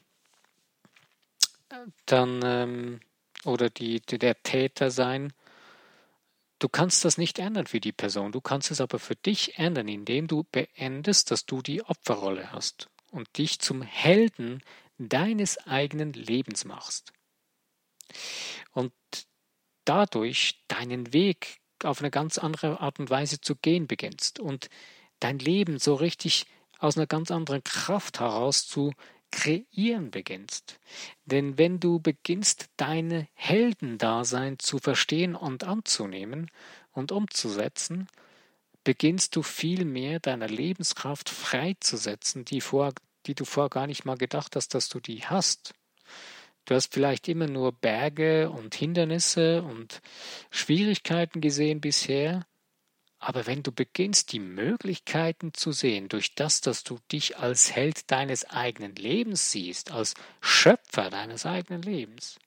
dann 2.07 2.41
ähm, 2.43 3.01
oder 3.45 3.69
die, 3.71 4.01
der 4.01 4.43
Täter 4.43 4.91
sein, 4.91 5.33
Du 6.61 6.69
kannst 6.69 7.05
das 7.07 7.17
nicht 7.19 7.39
ändern 7.39 7.67
für 7.67 7.81
die 7.81 7.91
Person, 7.91 8.33
du 8.33 8.41
kannst 8.43 8.71
es 8.71 8.83
aber 8.83 8.99
für 8.99 9.17
dich 9.17 9.59
ändern, 9.59 9.89
indem 9.89 10.27
du 10.29 10.45
beendest, 10.45 11.31
dass 11.31 11.47
du 11.47 11.63
die 11.63 11.83
Opferrolle 11.83 12.53
hast 12.53 12.91
und 13.11 13.39
dich 13.39 13.59
zum 13.61 13.81
Helden 13.83 14.63
deines 14.99 15.57
eigenen 15.67 16.13
Lebens 16.13 16.67
machst. 16.67 17.13
Und 18.73 18.93
dadurch 19.87 20.63
deinen 20.69 21.15
Weg 21.15 21.61
auf 21.83 22.01
eine 22.01 22.11
ganz 22.11 22.37
andere 22.37 22.81
Art 22.81 23.01
und 23.01 23.09
Weise 23.09 23.41
zu 23.41 23.57
gehen 23.57 23.87
beginnst 23.87 24.39
und 24.39 24.69
dein 25.19 25.39
Leben 25.39 25.79
so 25.79 25.95
richtig 25.95 26.47
aus 26.79 26.99
einer 26.99 27.07
ganz 27.07 27.31
anderen 27.31 27.65
Kraft 27.65 28.21
heraus 28.21 28.67
zu 28.67 28.93
kreieren 29.31 30.11
beginnst. 30.11 30.79
Denn 31.25 31.59
wenn 31.59 31.81
du 31.81 32.01
beginnst, 32.01 32.67
deine 32.77 33.29
Heldendasein 33.35 34.59
zu 34.59 34.79
verstehen 34.79 35.35
und 35.35 35.65
anzunehmen 35.65 36.51
und 36.93 37.13
umzusetzen, 37.13 38.09
beginnst 38.85 39.37
du 39.37 39.43
viel 39.43 39.85
mehr 39.85 40.21
deiner 40.21 40.49
Lebenskraft 40.49 41.29
freizusetzen, 41.29 42.45
die, 42.45 42.61
vor, 42.61 42.93
die 43.27 43.35
du 43.35 43.45
vorher 43.45 43.71
gar 43.71 43.87
nicht 43.87 44.05
mal 44.05 44.17
gedacht 44.17 44.57
hast, 44.57 44.75
dass 44.75 44.89
du 44.89 45.01
die 45.01 45.25
hast. 45.27 45.75
Du 46.65 46.75
hast 46.75 46.93
vielleicht 46.95 47.29
immer 47.29 47.47
nur 47.47 47.73
Berge 47.73 48.51
und 48.51 48.75
Hindernisse 48.75 49.63
und 49.63 50.01
Schwierigkeiten 50.51 51.41
gesehen 51.41 51.81
bisher, 51.81 52.47
aber 53.21 53.47
wenn 53.47 53.63
du 53.63 53.71
beginnst, 53.71 54.33
die 54.33 54.41
Möglichkeiten 54.41 55.53
zu 55.53 55.73
sehen, 55.73 56.09
durch 56.09 56.35
das, 56.35 56.63
dass 56.63 56.85
du 56.85 56.99
dich 57.13 57.37
als 57.37 57.71
Held 57.71 58.11
deines 58.11 58.47
eigenen 58.47 58.95
Lebens 58.95 59.53
siehst, 59.53 59.93
als 59.93 60.15
Schöpfer 60.41 61.11
deines 61.11 61.45
eigenen 61.45 61.83
Lebens, 61.83 62.39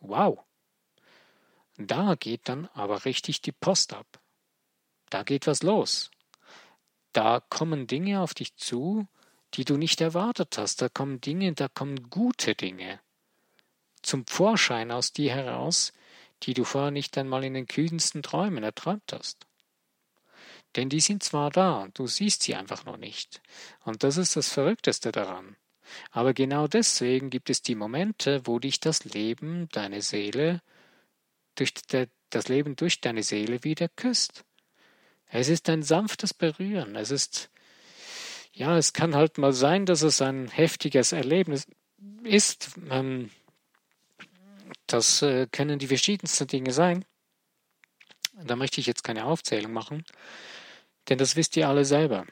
wow, 0.00 0.38
da 1.78 2.14
geht 2.14 2.48
dann 2.48 2.66
aber 2.74 3.06
richtig 3.06 3.40
die 3.40 3.52
Post 3.52 3.94
ab. 3.94 4.20
Da 5.08 5.22
geht 5.22 5.46
was 5.46 5.62
los. 5.62 6.10
Da 7.12 7.40
kommen 7.40 7.86
Dinge 7.86 8.20
auf 8.20 8.34
dich 8.34 8.54
zu, 8.56 9.08
die 9.54 9.64
du 9.64 9.78
nicht 9.78 10.02
erwartet 10.02 10.58
hast. 10.58 10.82
Da 10.82 10.90
kommen 10.90 11.22
Dinge, 11.22 11.54
da 11.54 11.68
kommen 11.68 12.10
gute 12.10 12.54
Dinge 12.54 13.00
zum 14.02 14.26
Vorschein 14.26 14.90
aus 14.90 15.12
dir 15.12 15.34
heraus, 15.34 15.92
die 16.42 16.54
du 16.54 16.64
vorher 16.64 16.90
nicht 16.90 17.16
einmal 17.18 17.44
in 17.44 17.54
den 17.54 17.66
kühnsten 17.66 18.22
Träumen 18.22 18.62
erträumt 18.62 19.12
hast. 19.12 19.46
Denn 20.76 20.88
die 20.88 21.00
sind 21.00 21.22
zwar 21.22 21.50
da, 21.50 21.88
du 21.94 22.06
siehst 22.06 22.42
sie 22.42 22.54
einfach 22.54 22.84
noch 22.84 22.98
nicht. 22.98 23.40
Und 23.84 24.02
das 24.02 24.16
ist 24.18 24.36
das 24.36 24.52
Verrückteste 24.52 25.10
daran. 25.10 25.56
Aber 26.10 26.34
genau 26.34 26.68
deswegen 26.68 27.30
gibt 27.30 27.48
es 27.50 27.62
die 27.62 27.74
Momente, 27.74 28.42
wo 28.46 28.58
dich 28.58 28.80
das 28.80 29.04
Leben, 29.04 29.68
deine 29.72 30.02
Seele, 30.02 30.60
durch 31.54 31.72
de, 31.74 32.08
das 32.30 32.48
Leben 32.48 32.76
durch 32.76 33.00
deine 33.00 33.22
Seele 33.22 33.64
wieder 33.64 33.88
küsst. 33.88 34.44
Es 35.28 35.48
ist 35.48 35.68
ein 35.68 35.82
sanftes 35.82 36.34
Berühren. 36.34 36.96
Es 36.96 37.10
ist, 37.10 37.50
ja, 38.52 38.76
es 38.76 38.92
kann 38.92 39.14
halt 39.14 39.38
mal 39.38 39.52
sein, 39.52 39.86
dass 39.86 40.02
es 40.02 40.20
ein 40.20 40.48
heftiges 40.48 41.12
Erlebnis 41.12 41.66
ist. 42.22 42.72
Ähm, 42.90 43.30
Das 44.88 45.22
äh, 45.22 45.46
können 45.50 45.78
die 45.78 45.88
verschiedensten 45.88 46.46
Dinge 46.46 46.72
sein. 46.72 47.04
Da 48.44 48.54
möchte 48.54 48.80
ich 48.80 48.86
jetzt 48.86 49.02
keine 49.02 49.24
Aufzählung 49.24 49.72
machen, 49.72 50.04
denn 51.08 51.18
das 51.18 51.36
wisst 51.36 51.56
ihr 51.56 51.68
alle 51.68 51.84
selber. 51.84 52.26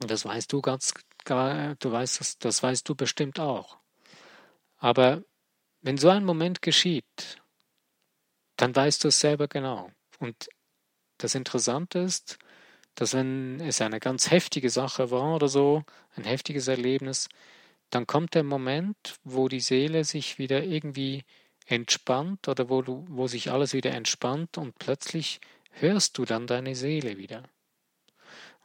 Und 0.00 0.10
das 0.10 0.24
weißt 0.24 0.52
du 0.52 0.60
ganz, 0.60 0.94
du 1.24 1.92
weißt 1.92 2.20
das, 2.20 2.38
das 2.38 2.62
weißt 2.62 2.88
du 2.88 2.94
bestimmt 2.94 3.40
auch. 3.40 3.78
Aber 4.78 5.22
wenn 5.82 5.98
so 5.98 6.08
ein 6.08 6.24
Moment 6.24 6.62
geschieht, 6.62 7.42
dann 8.56 8.74
weißt 8.74 9.04
du 9.04 9.08
es 9.08 9.20
selber 9.20 9.48
genau. 9.48 9.90
Und 10.18 10.48
das 11.18 11.34
Interessante 11.34 11.98
ist, 12.00 12.38
dass 12.94 13.14
wenn 13.14 13.60
es 13.60 13.80
eine 13.80 14.00
ganz 14.00 14.30
heftige 14.30 14.70
Sache 14.70 15.10
war 15.10 15.36
oder 15.36 15.48
so, 15.48 15.84
ein 16.16 16.24
heftiges 16.24 16.68
Erlebnis, 16.68 17.28
dann 17.90 18.06
kommt 18.06 18.34
der 18.34 18.42
Moment, 18.42 19.16
wo 19.24 19.48
die 19.48 19.60
Seele 19.60 20.04
sich 20.04 20.38
wieder 20.38 20.64
irgendwie 20.64 21.24
entspannt 21.66 22.48
oder 22.48 22.68
wo, 22.68 22.82
du, 22.82 23.04
wo 23.08 23.26
sich 23.26 23.50
alles 23.50 23.72
wieder 23.72 23.92
entspannt 23.92 24.58
und 24.58 24.78
plötzlich 24.78 25.40
hörst 25.70 26.18
du 26.18 26.24
dann 26.24 26.46
deine 26.46 26.74
Seele 26.74 27.18
wieder 27.18 27.44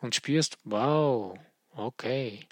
und 0.03 0.15
spürst, 0.15 0.57
wow, 0.63 1.37
okay, 1.71 2.47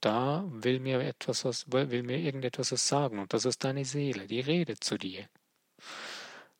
da 0.00 0.44
will 0.48 0.80
mir 0.80 1.00
etwas 1.00 1.44
was, 1.44 1.70
will 1.70 2.02
mir 2.02 2.18
irgendetwas 2.18 2.72
was 2.72 2.88
sagen 2.88 3.18
und 3.18 3.32
das 3.32 3.44
ist 3.44 3.64
deine 3.64 3.84
Seele, 3.84 4.26
die 4.26 4.40
redet 4.40 4.82
zu 4.82 4.96
dir. 4.96 5.28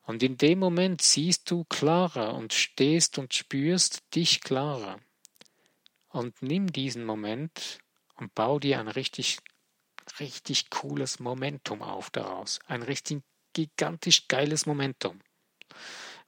Und 0.03 0.23
in 0.23 0.37
dem 0.37 0.59
Moment 0.59 1.03
siehst 1.03 1.51
du 1.51 1.65
klarer 1.65 2.35
und 2.35 2.53
stehst 2.53 3.19
und 3.19 3.33
spürst 3.33 4.03
dich 4.15 4.41
klarer. 4.41 4.99
Und 6.09 6.43
nimm 6.43 6.73
diesen 6.73 7.05
Moment 7.05 7.79
und 8.17 8.35
bau 8.35 8.59
dir 8.59 8.81
ein 8.81 8.89
richtig, 8.89 9.39
richtig 10.19 10.69
cooles 10.71 11.21
Momentum 11.21 11.83
auf 11.83 12.11
daraus. 12.11 12.59
Ein 12.67 12.83
richtig 12.83 13.23
gigantisch 13.53 14.27
geiles 14.27 14.67
Momentum. 14.67 15.21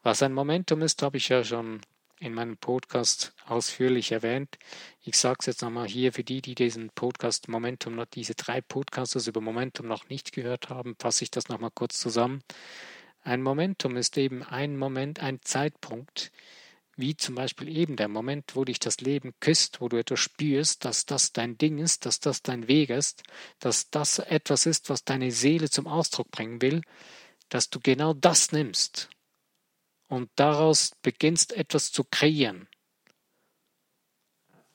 Was 0.03 0.23
ein 0.23 0.33
Momentum 0.33 0.83
ist, 0.83 1.03
habe 1.03 1.17
ich 1.17 1.29
ja 1.29 1.43
schon 1.43 1.81
in 2.23 2.35
meinem 2.35 2.57
Podcast 2.57 3.35
ausführlich 3.47 4.13
erwähnt. 4.13 4.57
Ich 5.03 5.17
sage 5.17 5.39
es 5.41 5.47
jetzt 5.47 5.63
nochmal 5.63 5.89
hier 5.89 6.13
für 6.13 6.23
die, 6.23 6.41
die 6.41 6.55
diesen 6.55 6.91
Podcast 6.91 7.49
Momentum 7.49 7.97
noch, 7.97 8.07
diese 8.07 8.37
drei 8.37 8.61
Podcasts 8.61 9.27
über 9.27 9.41
Momentum 9.41 9.89
noch 9.89 10.09
nicht 10.09 10.33
gehört 10.33 10.69
haben, 10.69 10.95
fasse 10.99 11.25
ich 11.25 11.33
das 11.33 11.49
nochmal 11.49 11.73
kurz 11.75 11.99
zusammen. 11.99 12.45
Ein 13.25 13.43
Momentum 13.43 13.97
ist 13.97 14.17
eben 14.19 14.45
ein 14.45 14.77
Moment, 14.77 15.21
ein 15.21 15.41
Zeitpunkt, 15.43 16.31
wie 16.97 17.17
zum 17.17 17.35
Beispiel 17.35 17.69
eben 17.69 17.97
der 17.97 18.09
Moment, 18.09 18.55
wo 18.55 18.65
dich 18.65 18.79
das 18.79 19.01
Leben 19.01 19.35
küsst, 19.41 19.81
wo 19.81 19.89
du 19.89 19.97
etwas 19.97 20.21
spürst, 20.21 20.85
dass 20.85 21.07
das 21.07 21.33
dein 21.33 21.59
Ding 21.59 21.79
ist, 21.79 22.07
dass 22.07 22.21
das 22.21 22.43
dein 22.43 22.69
Weg 22.69 22.91
ist, 22.91 23.25
dass 23.59 23.91
das 23.91 24.21
etwas 24.21 24.67
ist, 24.67 24.91
was 24.91 25.05
deine 25.05 25.33
Seele 25.33 25.71
zum 25.71 25.89
Ausdruck 25.89 26.31
bringen 26.31 26.63
will, 26.63 26.83
dass 27.49 27.69
du 27.69 27.81
genau 27.81 28.15
das 28.15 28.53
nimmst 28.53 29.09
und 30.13 30.29
daraus 30.37 30.93
beginnst 31.01 31.55
etwas 31.55 31.91
zu 31.91 32.05
kreieren, 32.05 32.69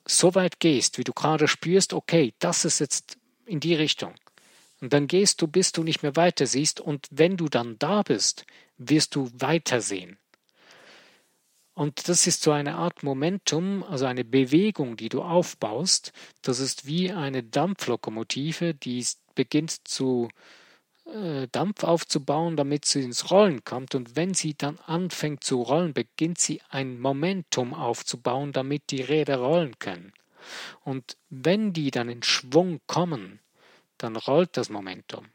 so 0.04 0.34
weit 0.34 0.60
gehst, 0.60 0.98
wie 0.98 1.04
du 1.04 1.14
gerade 1.14 1.48
spürst, 1.48 1.94
okay, 1.94 2.34
das 2.40 2.66
ist 2.66 2.80
jetzt 2.80 3.20
in 3.46 3.60
die 3.60 3.76
Richtung. 3.76 4.16
Und 4.82 4.94
dann 4.94 5.06
gehst 5.06 5.44
du, 5.44 5.48
bis 5.48 5.72
du 5.74 5.84
nicht 5.84 6.02
mehr 6.02 6.16
weiter 6.16 6.48
siehst, 6.48 6.82
und 6.82 7.06
wenn 7.12 7.38
du 7.38 7.50
dann 7.50 7.78
da 7.78 8.02
bist, 8.02 8.48
wirst 8.80 9.14
du 9.14 9.30
weitersehen. 9.32 10.18
Und 11.76 12.10
das 12.10 12.26
ist 12.26 12.42
so 12.42 12.52
eine 12.52 12.74
Art 12.74 13.04
Momentum, 13.04 13.84
also 13.84 14.06
eine 14.08 14.26
Bewegung, 14.26 14.98
die 14.98 15.10
du 15.10 15.22
aufbaust. 15.22 16.14
Das 16.42 16.60
ist 16.60 16.88
wie 16.88 17.12
eine 17.12 17.44
Dampflokomotive, 17.44 18.74
die 18.74 19.06
beginnt 19.36 19.88
zu 19.88 20.30
Dampf 21.52 21.84
aufzubauen, 21.84 22.58
damit 22.58 22.86
sie 22.86 23.02
ins 23.02 23.32
Rollen 23.32 23.64
kommt. 23.64 23.96
Und 23.96 24.16
wenn 24.16 24.34
sie 24.34 24.56
dann 24.56 24.78
anfängt 24.80 25.44
zu 25.44 25.62
rollen, 25.62 25.94
beginnt 25.94 26.40
sie 26.40 26.62
ein 26.70 27.00
Momentum 27.00 27.74
aufzubauen, 27.74 28.52
damit 28.52 28.92
die 28.92 29.02
Räder 29.02 29.38
rollen 29.38 29.80
können. 29.80 30.14
Und 30.84 31.18
wenn 31.30 31.74
die 31.74 31.92
dann 31.92 32.10
in 32.10 32.24
Schwung 32.24 32.80
kommen, 32.88 33.40
dann 33.98 34.16
rollt 34.16 34.58
das 34.58 34.70
Momentum. 34.70 35.26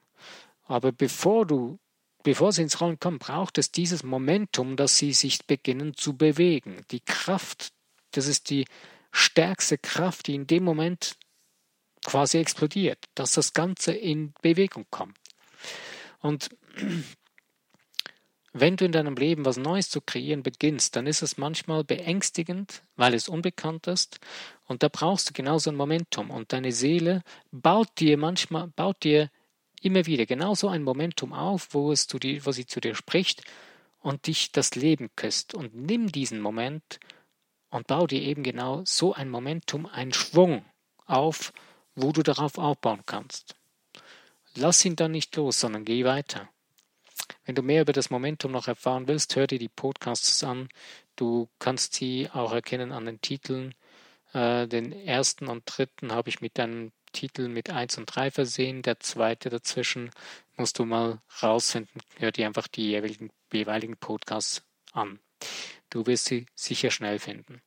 Aber 0.66 0.92
bevor 0.92 1.46
du 1.46 1.78
Bevor 2.22 2.52
sie 2.52 2.62
ins 2.62 2.80
Rollen 2.80 3.00
kommen, 3.00 3.18
braucht 3.18 3.58
es 3.58 3.72
dieses 3.72 4.04
Momentum, 4.04 4.76
dass 4.76 4.96
sie 4.96 5.12
sich 5.12 5.44
beginnen 5.46 5.96
zu 5.96 6.16
bewegen. 6.16 6.84
Die 6.90 7.00
Kraft, 7.00 7.72
das 8.12 8.26
ist 8.26 8.50
die 8.50 8.66
stärkste 9.10 9.76
Kraft, 9.76 10.28
die 10.28 10.36
in 10.36 10.46
dem 10.46 10.62
Moment 10.62 11.16
quasi 12.04 12.38
explodiert, 12.38 12.98
dass 13.14 13.32
das 13.32 13.54
Ganze 13.54 13.92
in 13.92 14.34
Bewegung 14.40 14.86
kommt. 14.90 15.18
Und 16.22 16.50
wenn 18.54 18.76
du 18.76 18.84
in 18.84 18.92
deinem 18.92 19.16
Leben 19.16 19.44
was 19.44 19.56
Neues 19.56 19.88
zu 19.88 20.00
kreieren 20.00 20.42
beginnst, 20.42 20.94
dann 20.94 21.06
ist 21.06 21.22
es 21.22 21.38
manchmal 21.38 21.84
beängstigend, 21.84 22.82
weil 22.96 23.14
es 23.14 23.28
unbekannt 23.28 23.86
ist. 23.86 24.20
Und 24.66 24.82
da 24.82 24.88
brauchst 24.88 25.30
du 25.30 25.32
genauso 25.32 25.70
ein 25.70 25.76
Momentum. 25.76 26.30
Und 26.30 26.52
deine 26.52 26.72
Seele 26.72 27.22
baut 27.50 27.88
dir 27.98 28.16
manchmal, 28.18 28.68
baut 28.68 29.02
dir 29.04 29.30
immer 29.80 30.06
wieder 30.06 30.26
genauso 30.26 30.68
ein 30.68 30.82
Momentum 30.82 31.32
auf, 31.32 31.68
wo, 31.72 31.92
es 31.92 32.06
zu 32.06 32.18
dir, 32.18 32.44
wo 32.46 32.52
sie 32.52 32.66
zu 32.66 32.80
dir 32.80 32.94
spricht 32.94 33.42
und 34.00 34.26
dich 34.26 34.52
das 34.52 34.74
Leben 34.74 35.10
küsst. 35.16 35.54
Und 35.54 35.74
nimm 35.74 36.12
diesen 36.12 36.40
Moment 36.40 37.00
und 37.70 37.86
bau 37.86 38.06
dir 38.06 38.20
eben 38.20 38.42
genau 38.42 38.82
so 38.84 39.14
ein 39.14 39.30
Momentum, 39.30 39.86
einen 39.86 40.12
Schwung 40.12 40.64
auf, 41.06 41.52
wo 41.94 42.12
du 42.12 42.22
darauf 42.22 42.58
aufbauen 42.58 43.02
kannst. 43.06 43.56
Lass 44.54 44.84
ihn 44.84 44.96
dann 44.96 45.12
nicht 45.12 45.34
los, 45.36 45.60
sondern 45.60 45.84
geh 45.84 46.04
weiter. 46.04 46.48
Wenn 47.44 47.54
du 47.54 47.62
mehr 47.62 47.82
über 47.82 47.92
das 47.92 48.10
Momentum 48.10 48.52
noch 48.52 48.68
erfahren 48.68 49.08
willst, 49.08 49.34
hör 49.36 49.46
dir 49.46 49.58
die 49.58 49.68
Podcasts 49.68 50.44
an. 50.44 50.68
Du 51.16 51.48
kannst 51.58 51.94
sie 51.94 52.28
auch 52.32 52.52
erkennen 52.52 52.92
an 52.92 53.06
den 53.06 53.20
Titeln. 53.20 53.74
Äh, 54.32 54.66
den 54.68 54.92
ersten 54.92 55.48
und 55.48 55.64
dritten 55.66 56.12
habe 56.12 56.28
ich 56.28 56.40
mit 56.40 56.58
einem 56.58 56.92
Titel 57.12 57.48
mit 57.48 57.70
1 57.70 57.98
und 57.98 58.06
3 58.06 58.30
versehen. 58.30 58.82
Der 58.82 59.00
zweite 59.00 59.50
dazwischen 59.50 60.10
musst 60.56 60.78
du 60.78 60.84
mal 60.84 61.20
rausfinden. 61.42 62.00
Hör 62.18 62.32
dir 62.32 62.46
einfach 62.46 62.68
die 62.68 62.88
jeweiligen, 62.88 63.30
jeweiligen 63.52 63.96
Podcasts 63.96 64.62
an. 64.92 65.18
Du 65.90 66.06
wirst 66.06 66.26
sie 66.26 66.46
sicher 66.54 66.90
schnell 66.90 67.18
finden. 67.18 67.62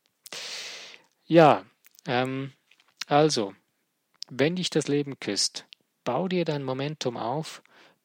Ja, 1.25 1.65
ähm, 2.07 2.53
also, 3.07 3.53
wenn 4.29 4.55
dich 4.55 4.69
das 4.69 4.87
Leben 4.87 5.19
küsst, 5.19 5.65
bau 6.05 6.29
dir 6.29 6.45
dein 6.45 6.63
Momentum 6.63 7.17
auf, 7.17 7.61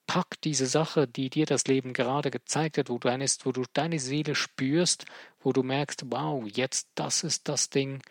pack 0.09 0.41
diese 0.41 0.67
Sache, 0.67 1.07
die 1.07 1.31
dir 1.31 1.47
das 1.47 1.69
Leben 1.69 1.93
gerade 1.93 2.33
gezeigt 2.33 2.79
hat, 2.79 2.89
wo 2.89 2.99
du, 2.99 3.09
eine, 3.09 3.27
wo 3.45 3.53
du 3.53 3.63
deine 3.73 4.01
Seele 4.01 4.35
spürst, 4.35 5.05
wo 5.39 5.53
du 5.53 5.63
merkst, 5.63 6.03
wow, 6.07 6.45
jetzt 6.53 6.89
das 6.97 7.23
ist 7.23 7.49
das 7.49 7.71
Ding, 7.71 8.03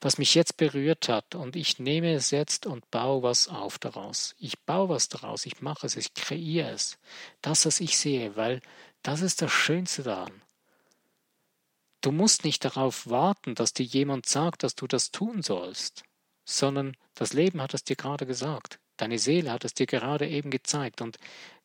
was 0.00 0.16
mich 0.16 0.34
jetzt 0.34 0.56
berührt 0.56 1.10
hat 1.10 1.34
und 1.34 1.54
ich 1.54 1.78
nehme 1.78 2.14
es 2.14 2.30
jetzt 2.30 2.64
und 2.64 2.90
baue 2.90 3.22
was 3.22 3.48
auf 3.48 3.78
daraus. 3.78 4.34
Ich 4.38 4.58
baue 4.60 4.88
was 4.88 5.10
daraus, 5.10 5.44
ich 5.44 5.60
mache 5.60 5.86
es, 5.86 5.96
ich 5.96 6.14
kreiere 6.14 6.70
es. 6.70 6.98
Das, 7.42 7.66
was 7.66 7.80
ich 7.80 7.98
sehe, 7.98 8.34
weil 8.36 8.62
das 9.02 9.20
ist 9.20 9.42
das 9.42 9.52
Schönste 9.52 10.04
daran. 10.04 10.42
Du 12.00 12.12
musst 12.12 12.44
nicht 12.44 12.64
darauf 12.64 13.10
warten, 13.10 13.54
dass 13.54 13.74
dir 13.74 13.84
jemand 13.84 14.26
sagt, 14.26 14.62
dass 14.62 14.76
du 14.76 14.86
das 14.86 15.10
tun 15.10 15.42
sollst, 15.42 16.04
sondern 16.44 16.96
das 17.14 17.32
Leben 17.32 17.60
hat 17.60 17.74
es 17.74 17.84
dir 17.84 17.96
gerade 17.96 18.24
gesagt. 18.24 18.78
Deine 18.98 19.18
Seele 19.18 19.50
hat 19.50 19.64
es 19.64 19.74
dir 19.74 19.86
gerade 19.86 20.28
eben 20.28 20.50
gezeigt 20.50 21.00
und 21.00 21.16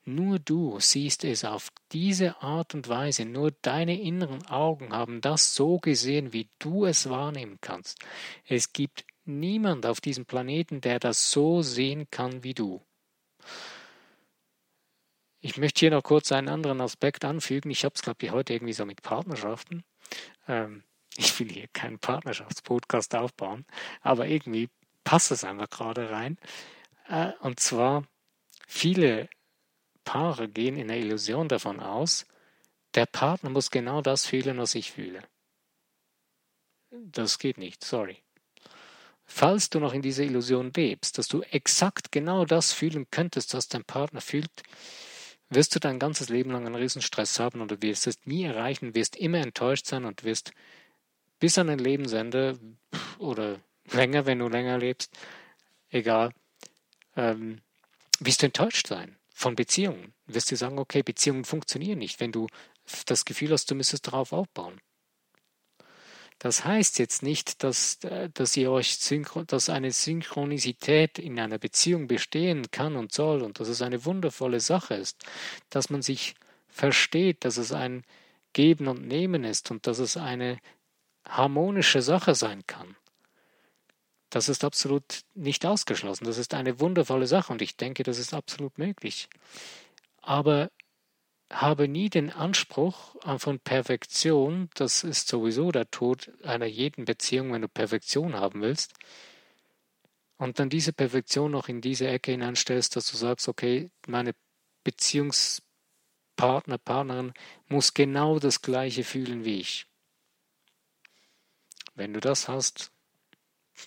nur 0.05 0.39
du 0.39 0.79
siehst 0.79 1.23
es 1.23 1.45
auf 1.45 1.69
diese 1.91 2.41
Art 2.41 2.73
und 2.73 2.89
Weise, 2.89 3.25
nur 3.25 3.51
deine 3.61 3.99
inneren 4.01 4.45
Augen 4.47 4.91
haben 4.91 5.21
das 5.21 5.55
so 5.55 5.77
gesehen, 5.77 6.33
wie 6.33 6.49
du 6.59 6.85
es 6.85 7.09
wahrnehmen 7.09 7.57
kannst. 7.61 7.99
Es 8.45 8.73
gibt 8.73 9.05
niemand 9.23 9.85
auf 9.85 10.01
diesem 10.01 10.25
Planeten, 10.25 10.81
der 10.81 10.99
das 10.99 11.31
so 11.31 11.61
sehen 11.61 12.07
kann 12.11 12.43
wie 12.43 12.53
du. 12.53 12.81
Ich 15.39 15.57
möchte 15.57 15.81
hier 15.81 15.91
noch 15.91 16.03
kurz 16.03 16.31
einen 16.31 16.49
anderen 16.49 16.81
Aspekt 16.81 17.25
anfügen. 17.25 17.69
Ich 17.69 17.85
habe 17.85 17.95
es, 17.95 18.01
glaube 18.01 18.25
ich, 18.25 18.31
heute 18.31 18.53
irgendwie 18.53 18.73
so 18.73 18.85
mit 18.85 19.01
Partnerschaften. 19.01 19.83
Ähm, 20.47 20.83
ich 21.17 21.37
will 21.39 21.49
hier 21.49 21.67
keinen 21.73 21.99
Partnerschaftspodcast 21.99 23.15
aufbauen, 23.15 23.65
aber 24.01 24.27
irgendwie 24.27 24.69
passt 25.03 25.31
es 25.31 25.43
einfach 25.43 25.69
gerade 25.69 26.09
rein. 26.09 26.37
Äh, 27.07 27.31
und 27.39 27.59
zwar, 27.59 28.05
viele 28.67 29.29
Paare 30.03 30.49
gehen 30.49 30.77
in 30.77 30.87
der 30.87 30.97
Illusion 30.97 31.47
davon 31.47 31.79
aus, 31.79 32.25
der 32.95 33.05
Partner 33.05 33.49
muss 33.49 33.71
genau 33.71 34.01
das 34.01 34.25
fühlen, 34.25 34.57
was 34.57 34.75
ich 34.75 34.91
fühle. 34.91 35.23
Das 36.91 37.39
geht 37.39 37.57
nicht, 37.57 37.83
sorry. 37.83 38.21
Falls 39.25 39.69
du 39.69 39.79
noch 39.79 39.93
in 39.93 40.01
dieser 40.01 40.23
Illusion 40.23 40.71
lebst, 40.75 41.17
dass 41.17 41.27
du 41.27 41.41
exakt 41.41 42.11
genau 42.11 42.45
das 42.45 42.73
fühlen 42.73 43.07
könntest, 43.09 43.53
was 43.53 43.67
dein 43.67 43.83
Partner 43.83 44.21
fühlt, 44.21 44.51
wirst 45.49 45.73
du 45.75 45.79
dein 45.79 45.97
ganzes 45.97 46.29
Leben 46.29 46.51
lang 46.51 46.65
einen 46.65 46.75
Riesenstress 46.75 47.39
haben 47.39 47.61
und 47.61 47.71
du 47.71 47.81
wirst 47.81 48.05
es 48.05 48.17
nie 48.25 48.43
erreichen, 48.43 48.95
wirst 48.95 49.15
immer 49.15 49.39
enttäuscht 49.39 49.87
sein 49.87 50.05
und 50.05 50.23
wirst 50.23 50.51
bis 51.39 51.57
an 51.57 51.67
dein 51.67 51.79
Lebensende 51.79 52.59
oder 53.17 53.59
länger, 53.91 54.25
wenn 54.25 54.39
du 54.39 54.49
länger 54.49 54.77
lebst, 54.77 55.11
egal, 55.89 56.33
ähm, 57.15 57.61
wirst 58.19 58.41
du 58.41 58.47
enttäuscht 58.47 58.87
sein. 58.87 59.17
von 59.33 59.55
Beziehungen. 59.55 60.13
Du 60.27 60.35
wirst 60.35 60.51
dir 60.51 60.57
sagen, 60.57 60.77
okay, 60.77 61.01
Beziehungen 61.01 61.43
funktionieren 61.43 61.99
nicht, 61.99 62.19
wenn 62.19 62.31
du 62.31 62.47
das 63.07 63.25
Gefühl 63.25 63.51
hast, 63.51 63.69
du 63.69 63.75
müsstest 63.75 64.07
darauf 64.07 64.31
aufbauen. 64.31 64.79
Das 66.39 66.65
heißt 66.65 66.99
jetzt 66.99 67.23
nicht, 67.23 67.63
dass, 67.63 67.99
dass 68.33 68.57
ihr 68.57 68.69
euch 68.71 68.99
dass 69.47 69.69
eine 69.69 69.91
Synchronisität 69.91 71.17
in 71.17 71.39
einer 71.39 71.57
Beziehung 71.57 72.07
bestehen 72.07 72.69
kann 72.69 72.95
und 72.95 73.13
soll 73.13 73.41
und 73.41 73.59
dass 73.59 73.69
es 73.69 73.81
eine 73.81 74.03
wundervolle 74.05 74.59
Sache 74.59 74.95
ist, 74.95 75.23
dass 75.69 75.89
man 75.89 76.01
sich 76.01 76.35
versteht, 76.67 77.45
dass 77.45 77.57
es 77.57 77.71
ein 77.71 78.03
Geben 78.51 78.87
und 78.87 79.07
Nehmen 79.07 79.43
ist 79.43 79.71
und 79.71 79.87
dass 79.87 79.99
es 79.99 80.17
eine 80.17 80.59
harmonische 81.25 82.01
Sache 82.01 82.35
sein 82.35 82.67
kann. 82.67 82.95
Das 84.33 84.49
ist 84.49 84.63
absolut 84.63 85.25
nicht 85.35 85.63
ausgeschlossen. 85.63 86.25
Das 86.25 86.39
ist 86.39 86.55
eine 86.55 86.79
wundervolle 86.79 87.27
Sache 87.27 87.53
und 87.53 87.61
ich 87.61 87.77
denke, 87.77 88.01
das 88.01 88.17
ist 88.17 88.33
absolut 88.33 88.79
möglich. 88.79 89.29
Aber 90.23 90.71
habe 91.51 91.87
nie 91.87 92.09
den 92.09 92.31
Anspruch 92.31 93.15
von 93.37 93.59
Perfektion, 93.59 94.71
das 94.73 95.03
ist 95.03 95.27
sowieso 95.27 95.71
der 95.71 95.91
Tod 95.91 96.31
einer 96.41 96.65
jeden 96.65 97.05
Beziehung, 97.05 97.53
wenn 97.53 97.61
du 97.61 97.67
Perfektion 97.67 98.33
haben 98.33 98.63
willst, 98.63 98.93
und 100.37 100.57
dann 100.57 100.71
diese 100.71 100.93
Perfektion 100.93 101.51
noch 101.51 101.69
in 101.69 101.79
diese 101.79 102.07
Ecke 102.07 102.31
hineinstellst, 102.31 102.95
dass 102.95 103.11
du 103.11 103.17
sagst, 103.17 103.47
okay, 103.47 103.91
meine 104.07 104.33
Beziehungspartner, 104.83 106.79
Partnerin 106.79 107.33
muss 107.67 107.93
genau 107.93 108.39
das 108.39 108.63
gleiche 108.63 109.03
fühlen 109.03 109.45
wie 109.45 109.59
ich. 109.59 109.85
Wenn 111.93 112.13
du 112.15 112.19
das 112.19 112.47
hast, 112.47 112.92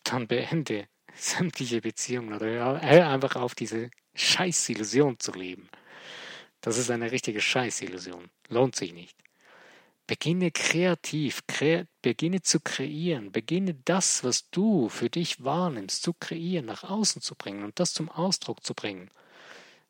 dann 0.05 0.27
beende 0.27 0.89
sämtliche 1.15 1.81
Beziehungen 1.81 2.35
oder 2.35 2.47
hör 2.47 3.09
einfach 3.09 3.37
auf, 3.37 3.55
diese 3.55 3.91
scheiß 4.15 4.69
Illusion 4.71 5.19
zu 5.19 5.33
leben. 5.33 5.69
Das 6.61 6.79
ist 6.79 6.91
eine 6.91 7.13
richtige 7.13 7.41
Scheißillusion. 7.41 8.29
Lohnt 8.49 8.75
sich 8.75 8.93
nicht. 8.93 9.17
Beginne 10.09 10.51
kreativ, 10.53 11.47
kre 11.47 11.87
beginne 12.03 12.43
zu 12.43 12.61
kreieren, 12.61 13.33
beginne 13.33 13.75
das, 13.85 14.23
was 14.23 14.51
du 14.51 14.89
für 14.89 15.11
dich 15.11 15.45
wahrnimmst, 15.45 16.03
zu 16.03 16.13
kreieren, 16.13 16.67
nach 16.67 16.85
außen 16.85 17.23
zu 17.23 17.35
bringen 17.35 17.65
und 17.65 17.81
das 17.81 17.93
zum 17.93 18.09
Ausdruck 18.09 18.65
zu 18.65 18.75
bringen. 18.75 19.11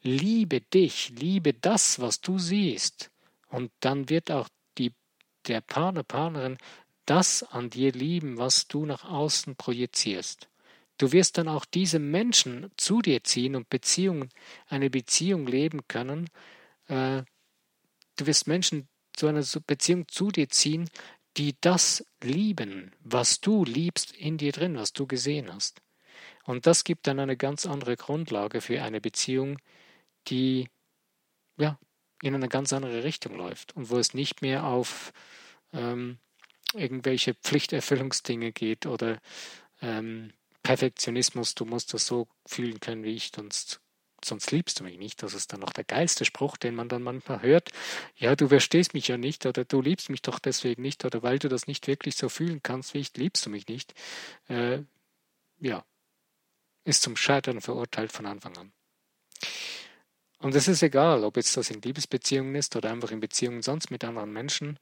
Liebe 0.02 0.60
dich, 0.60 1.10
liebe 1.10 1.52
das, 1.52 2.00
was 2.00 2.20
du 2.20 2.38
siehst. 2.38 3.10
Und 3.48 3.72
dann 3.80 4.08
wird 4.08 4.30
auch 4.30 4.48
die, 4.78 4.92
der 5.46 5.60
Partner, 5.60 6.02
Partnerin 6.02 6.58
das 7.06 7.42
an 7.42 7.70
dir 7.70 7.92
lieben, 7.92 8.38
was 8.38 8.68
du 8.68 8.84
nach 8.86 9.04
außen 9.04 9.56
projizierst. 9.56 10.48
Du 10.98 11.12
wirst 11.12 11.38
dann 11.38 11.48
auch 11.48 11.64
diese 11.64 11.98
Menschen 11.98 12.70
zu 12.76 13.02
dir 13.02 13.22
ziehen 13.22 13.54
und 13.54 13.68
Beziehungen, 13.68 14.30
eine 14.66 14.90
Beziehung 14.90 15.46
leben 15.46 15.86
können, 15.88 16.28
äh, 16.88 17.22
du 18.16 18.26
wirst 18.26 18.46
Menschen 18.46 18.88
zu 19.12 19.26
einer 19.26 19.44
Beziehung 19.66 20.08
zu 20.08 20.30
dir 20.30 20.48
ziehen, 20.48 20.88
die 21.36 21.54
das 21.60 22.06
lieben, 22.22 22.92
was 23.00 23.40
du 23.40 23.64
liebst 23.64 24.12
in 24.12 24.38
dir 24.38 24.52
drin, 24.52 24.76
was 24.76 24.92
du 24.92 25.06
gesehen 25.06 25.52
hast. 25.52 25.82
Und 26.44 26.66
das 26.66 26.84
gibt 26.84 27.06
dann 27.06 27.18
eine 27.18 27.36
ganz 27.36 27.66
andere 27.66 27.96
Grundlage 27.96 28.60
für 28.60 28.82
eine 28.82 29.00
Beziehung, 29.00 29.58
die 30.28 30.68
ja 31.58 31.78
in 32.22 32.34
eine 32.34 32.48
ganz 32.48 32.72
andere 32.72 33.04
Richtung 33.04 33.36
läuft 33.36 33.76
und 33.76 33.90
wo 33.90 33.98
es 33.98 34.14
nicht 34.14 34.40
mehr 34.40 34.64
auf 34.64 35.12
ähm, 35.72 36.18
irgendwelche 36.78 37.34
Pflichterfüllungsdinge 37.34 38.52
geht 38.52 38.86
oder 38.86 39.20
ähm, 39.82 40.32
Perfektionismus, 40.62 41.54
du 41.54 41.64
musst 41.64 41.94
das 41.94 42.06
so 42.06 42.28
fühlen 42.46 42.80
können 42.80 43.04
wie 43.04 43.14
ich, 43.14 43.30
sonst 43.34 43.80
sonst 44.24 44.50
liebst 44.50 44.80
du 44.80 44.84
mich 44.84 44.98
nicht. 44.98 45.22
Das 45.22 45.34
ist 45.34 45.52
dann 45.52 45.60
noch 45.60 45.72
der 45.72 45.84
geilste 45.84 46.24
Spruch, 46.24 46.56
den 46.56 46.74
man 46.74 46.88
dann 46.88 47.02
manchmal 47.02 47.42
hört. 47.42 47.70
Ja, 48.16 48.36
du 48.36 48.48
verstehst 48.48 48.94
mich 48.94 49.08
ja 49.08 49.16
nicht 49.16 49.46
oder 49.46 49.64
du 49.64 49.80
liebst 49.80 50.10
mich 50.10 50.22
doch 50.22 50.38
deswegen 50.38 50.82
nicht 50.82 51.04
oder 51.04 51.22
weil 51.22 51.38
du 51.38 51.48
das 51.48 51.66
nicht 51.66 51.86
wirklich 51.86 52.16
so 52.16 52.28
fühlen 52.28 52.62
kannst 52.62 52.94
wie 52.94 52.98
ich, 52.98 53.16
liebst 53.16 53.46
du 53.46 53.50
mich 53.50 53.68
nicht. 53.68 53.94
Äh, 54.48 54.80
ja, 55.60 55.84
ist 56.84 57.02
zum 57.02 57.16
Scheitern 57.16 57.60
verurteilt 57.60 58.12
von 58.12 58.26
Anfang 58.26 58.56
an. 58.56 58.72
Und 60.38 60.54
es 60.54 60.68
ist 60.68 60.82
egal, 60.82 61.24
ob 61.24 61.36
jetzt 61.36 61.56
das 61.56 61.70
in 61.70 61.80
Liebesbeziehungen 61.80 62.54
ist 62.54 62.76
oder 62.76 62.90
einfach 62.90 63.10
in 63.10 63.20
Beziehungen 63.20 63.62
sonst 63.62 63.90
mit 63.90 64.04
anderen 64.04 64.32
Menschen. 64.32 64.78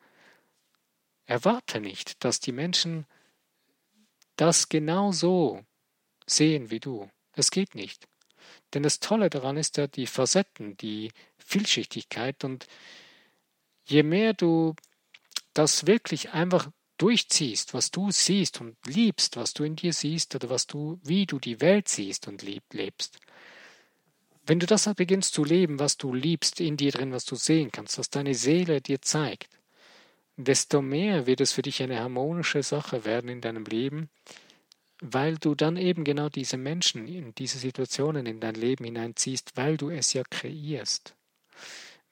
Erwarte 1.26 1.80
nicht, 1.80 2.22
dass 2.24 2.40
die 2.40 2.52
Menschen 2.52 3.06
das 4.36 4.68
genau 4.68 5.12
so 5.12 5.64
sehen 6.26 6.70
wie 6.70 6.80
du. 6.80 7.10
Es 7.32 7.50
geht 7.50 7.74
nicht. 7.74 8.06
Denn 8.72 8.82
das 8.82 9.00
Tolle 9.00 9.30
daran 9.30 9.56
ist 9.56 9.76
ja 9.76 9.86
die 9.86 10.06
Facetten, 10.06 10.76
die 10.76 11.12
Vielschichtigkeit 11.38 12.44
und 12.44 12.66
je 13.84 14.02
mehr 14.02 14.34
du 14.34 14.74
das 15.52 15.86
wirklich 15.86 16.30
einfach 16.30 16.70
durchziehst, 16.98 17.74
was 17.74 17.90
du 17.90 18.10
siehst 18.10 18.60
und 18.60 18.76
liebst, 18.86 19.36
was 19.36 19.52
du 19.52 19.64
in 19.64 19.76
dir 19.76 19.92
siehst 19.92 20.34
oder 20.34 20.50
was 20.50 20.66
du, 20.66 20.98
wie 21.02 21.26
du 21.26 21.38
die 21.38 21.60
Welt 21.60 21.88
siehst 21.88 22.28
und 22.28 22.42
lebst, 22.42 23.18
wenn 24.46 24.60
du 24.60 24.66
das 24.66 24.92
beginnst 24.94 25.34
zu 25.34 25.44
leben, 25.44 25.78
was 25.78 25.96
du 25.96 26.12
liebst 26.12 26.60
in 26.60 26.76
dir 26.76 26.92
drin, 26.92 27.12
was 27.12 27.24
du 27.24 27.34
sehen 27.34 27.72
kannst, 27.72 27.98
was 27.98 28.10
deine 28.10 28.34
Seele 28.34 28.80
dir 28.80 29.00
zeigt, 29.00 29.48
desto 30.36 30.82
mehr 30.82 31.26
wird 31.26 31.40
es 31.40 31.52
für 31.52 31.62
dich 31.62 31.82
eine 31.82 32.00
harmonische 32.00 32.62
Sache 32.62 33.04
werden 33.04 33.28
in 33.30 33.40
deinem 33.40 33.64
Leben, 33.64 34.10
weil 35.00 35.36
du 35.36 35.54
dann 35.54 35.76
eben 35.76 36.04
genau 36.04 36.28
diese 36.28 36.56
Menschen 36.56 37.06
in 37.06 37.34
diese 37.34 37.58
Situationen 37.58 38.26
in 38.26 38.40
dein 38.40 38.54
Leben 38.54 38.84
hineinziehst, 38.84 39.56
weil 39.56 39.76
du 39.76 39.90
es 39.90 40.12
ja 40.12 40.22
kreierst. 40.28 41.14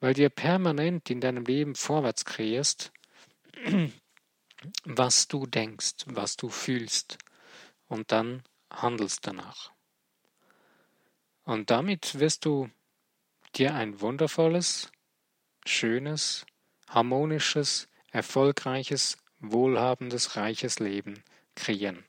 Weil 0.01 0.15
du 0.15 0.23
ja 0.23 0.29
permanent 0.29 1.11
in 1.11 1.21
deinem 1.21 1.45
Leben 1.45 1.75
vorwärts 1.75 2.25
kreierst, 2.25 2.93
was 4.85 5.29
du 5.29 5.47
denkst, 5.47 6.05
was 6.07 6.37
du 6.37 6.49
fühlst 6.49 7.19
und 7.89 8.13
dann 8.13 8.43
handelst 8.71 9.27
danach. 9.27 9.73
Und 11.45 11.71
damit 11.71 12.19
wirst 12.19 12.45
du 12.45 12.71
dir 13.57 13.75
ein 13.75 14.01
wundervolles, 14.01 14.91
schönes, 15.67 16.47
harmonisches, 16.89 17.89
erfolgreiches, 18.13 19.17
wohlhabendes, 19.41 20.37
reiches 20.37 20.79
Leben 20.79 21.25
kreieren. 21.57 22.05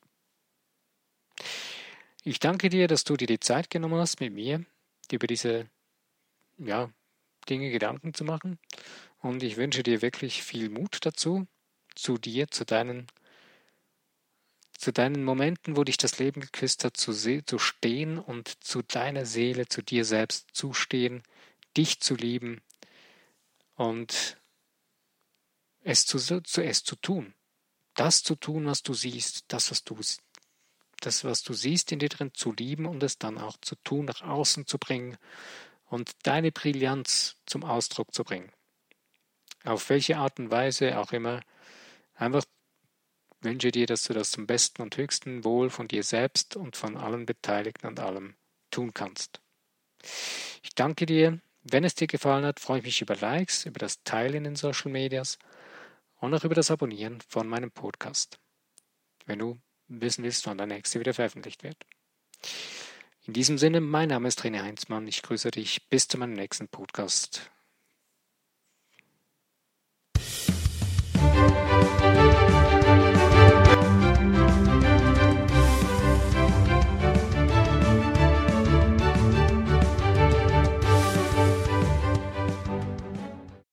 Ich 2.24 2.40
danke 2.40 2.70
dir, 2.70 2.88
dass 2.88 3.04
du 3.04 3.18
dir 3.18 3.28
die 3.28 3.40
Zeit 3.40 3.70
genommen 3.70 4.00
hast, 4.00 4.20
mit 4.20 4.34
mir 4.34 4.64
über 5.12 5.28
diese 5.28 5.68
ja, 6.58 6.90
Dinge 7.50 7.72
Gedanken 7.72 8.14
zu 8.14 8.24
machen. 8.24 8.60
Und 9.20 9.44
ich 9.44 9.58
wünsche 9.58 9.84
dir 9.84 10.02
wirklich 10.02 10.44
viel 10.44 10.70
Mut 10.70 11.06
dazu, 11.06 11.48
zu 11.96 12.18
dir, 12.18 12.48
zu 12.50 12.66
deinen, 12.66 13.08
zu 14.78 14.92
deinen 14.92 15.24
Momenten, 15.24 15.78
wo 15.78 15.84
dich 15.84 15.98
das 15.98 16.20
Leben 16.20 16.42
geküsst 16.42 16.84
hat, 16.84 16.98
zu, 16.98 17.14
zu 17.14 17.60
stehen 17.60 18.20
und 18.20 18.64
zu 18.64 18.82
deiner 18.82 19.26
Seele, 19.26 19.68
zu 19.68 19.82
dir 19.82 20.06
selbst 20.06 20.50
zustehen, 20.54 21.24
dich 21.76 22.00
zu 22.00 22.16
lieben 22.16 22.62
und 23.76 24.38
es 25.84 26.06
zu, 26.06 26.18
zu, 26.18 26.64
es 26.64 26.84
zu 26.84 26.96
tun. 26.96 27.34
Das 27.96 28.24
zu 28.24 28.36
tun, 28.36 28.66
was 28.66 28.82
du 28.82 28.94
siehst, 28.94 29.46
das, 29.50 29.70
was 29.70 29.84
du 29.84 30.00
das, 31.02 31.24
was 31.26 31.44
du 31.44 31.54
siehst 31.54 31.92
in 31.92 32.00
dir 32.00 32.10
drin, 32.10 32.32
zu 32.34 32.54
lieben 32.54 32.86
und 32.86 33.04
es 33.04 33.18
dann 33.18 33.38
auch 33.38 33.58
zu 33.62 33.76
tun, 33.76 34.06
nach 34.06 34.22
außen 34.22 34.66
zu 34.66 34.78
bringen 34.78 35.18
und 35.86 36.12
deine 36.24 36.52
Brillanz 36.52 37.36
zum 37.46 37.64
Ausdruck 37.64 38.14
zu 38.14 38.24
bringen. 38.24 38.52
Auf 39.66 39.90
welche 39.90 40.18
Art 40.18 40.40
und 40.40 40.50
Weise 40.50 40.98
auch 40.98 41.12
immer, 41.12 41.42
einfach 42.16 42.46
wünsche 43.42 43.72
dir, 43.72 43.86
dass 43.86 44.04
du 44.04 44.14
das 44.14 44.32
zum 44.32 44.48
besten 44.48 44.82
und 44.82 44.96
höchsten 44.96 45.44
Wohl 45.44 45.70
von 45.70 45.88
dir 45.88 46.04
selbst 46.04 46.56
und 46.56 46.78
von 46.78 46.96
allen 46.98 47.26
Beteiligten 47.26 47.88
und 47.88 48.00
allem 48.00 48.36
tun 48.72 48.94
kannst. 48.94 49.42
Ich 50.64 50.74
danke 50.76 51.06
dir. 51.06 51.40
Wenn 51.66 51.86
es 51.86 51.96
dir 51.96 52.08
gefallen 52.08 52.46
hat, 52.46 52.60
freue 52.60 52.80
ich 52.80 52.86
mich 52.86 53.02
über 53.02 53.16
Likes, 53.16 53.66
über 53.66 53.80
das 53.80 54.04
Teilen 54.04 54.36
in 54.36 54.44
den 54.44 54.56
Social 54.56 54.92
Medias 54.92 55.38
und 56.24 56.34
auch 56.34 56.46
über 56.46 56.56
das 56.56 56.72
Abonnieren 56.72 57.20
von 57.28 57.50
meinem 57.50 57.70
Podcast. 57.70 58.40
Wenn 59.26 59.40
du 59.40 59.60
wissen 59.90 60.24
willst, 60.24 60.48
wann 60.48 60.58
der 60.58 60.68
nächste 60.68 61.02
wieder 61.02 61.14
veröffentlicht 61.14 61.64
wird. 61.64 61.76
In 63.26 63.34
diesem 63.34 63.58
Sinne, 63.58 63.82
mein 63.82 64.08
Name 64.08 64.30
ist 64.30 64.40
René 64.40 64.62
Heinzmann. 64.62 65.06
Ich 65.06 65.22
grüße 65.22 65.52
dich 65.52 65.90
bis 65.90 66.08
zu 66.08 66.18
meinem 66.18 66.32
nächsten 66.32 66.70
Podcast. 66.70 67.52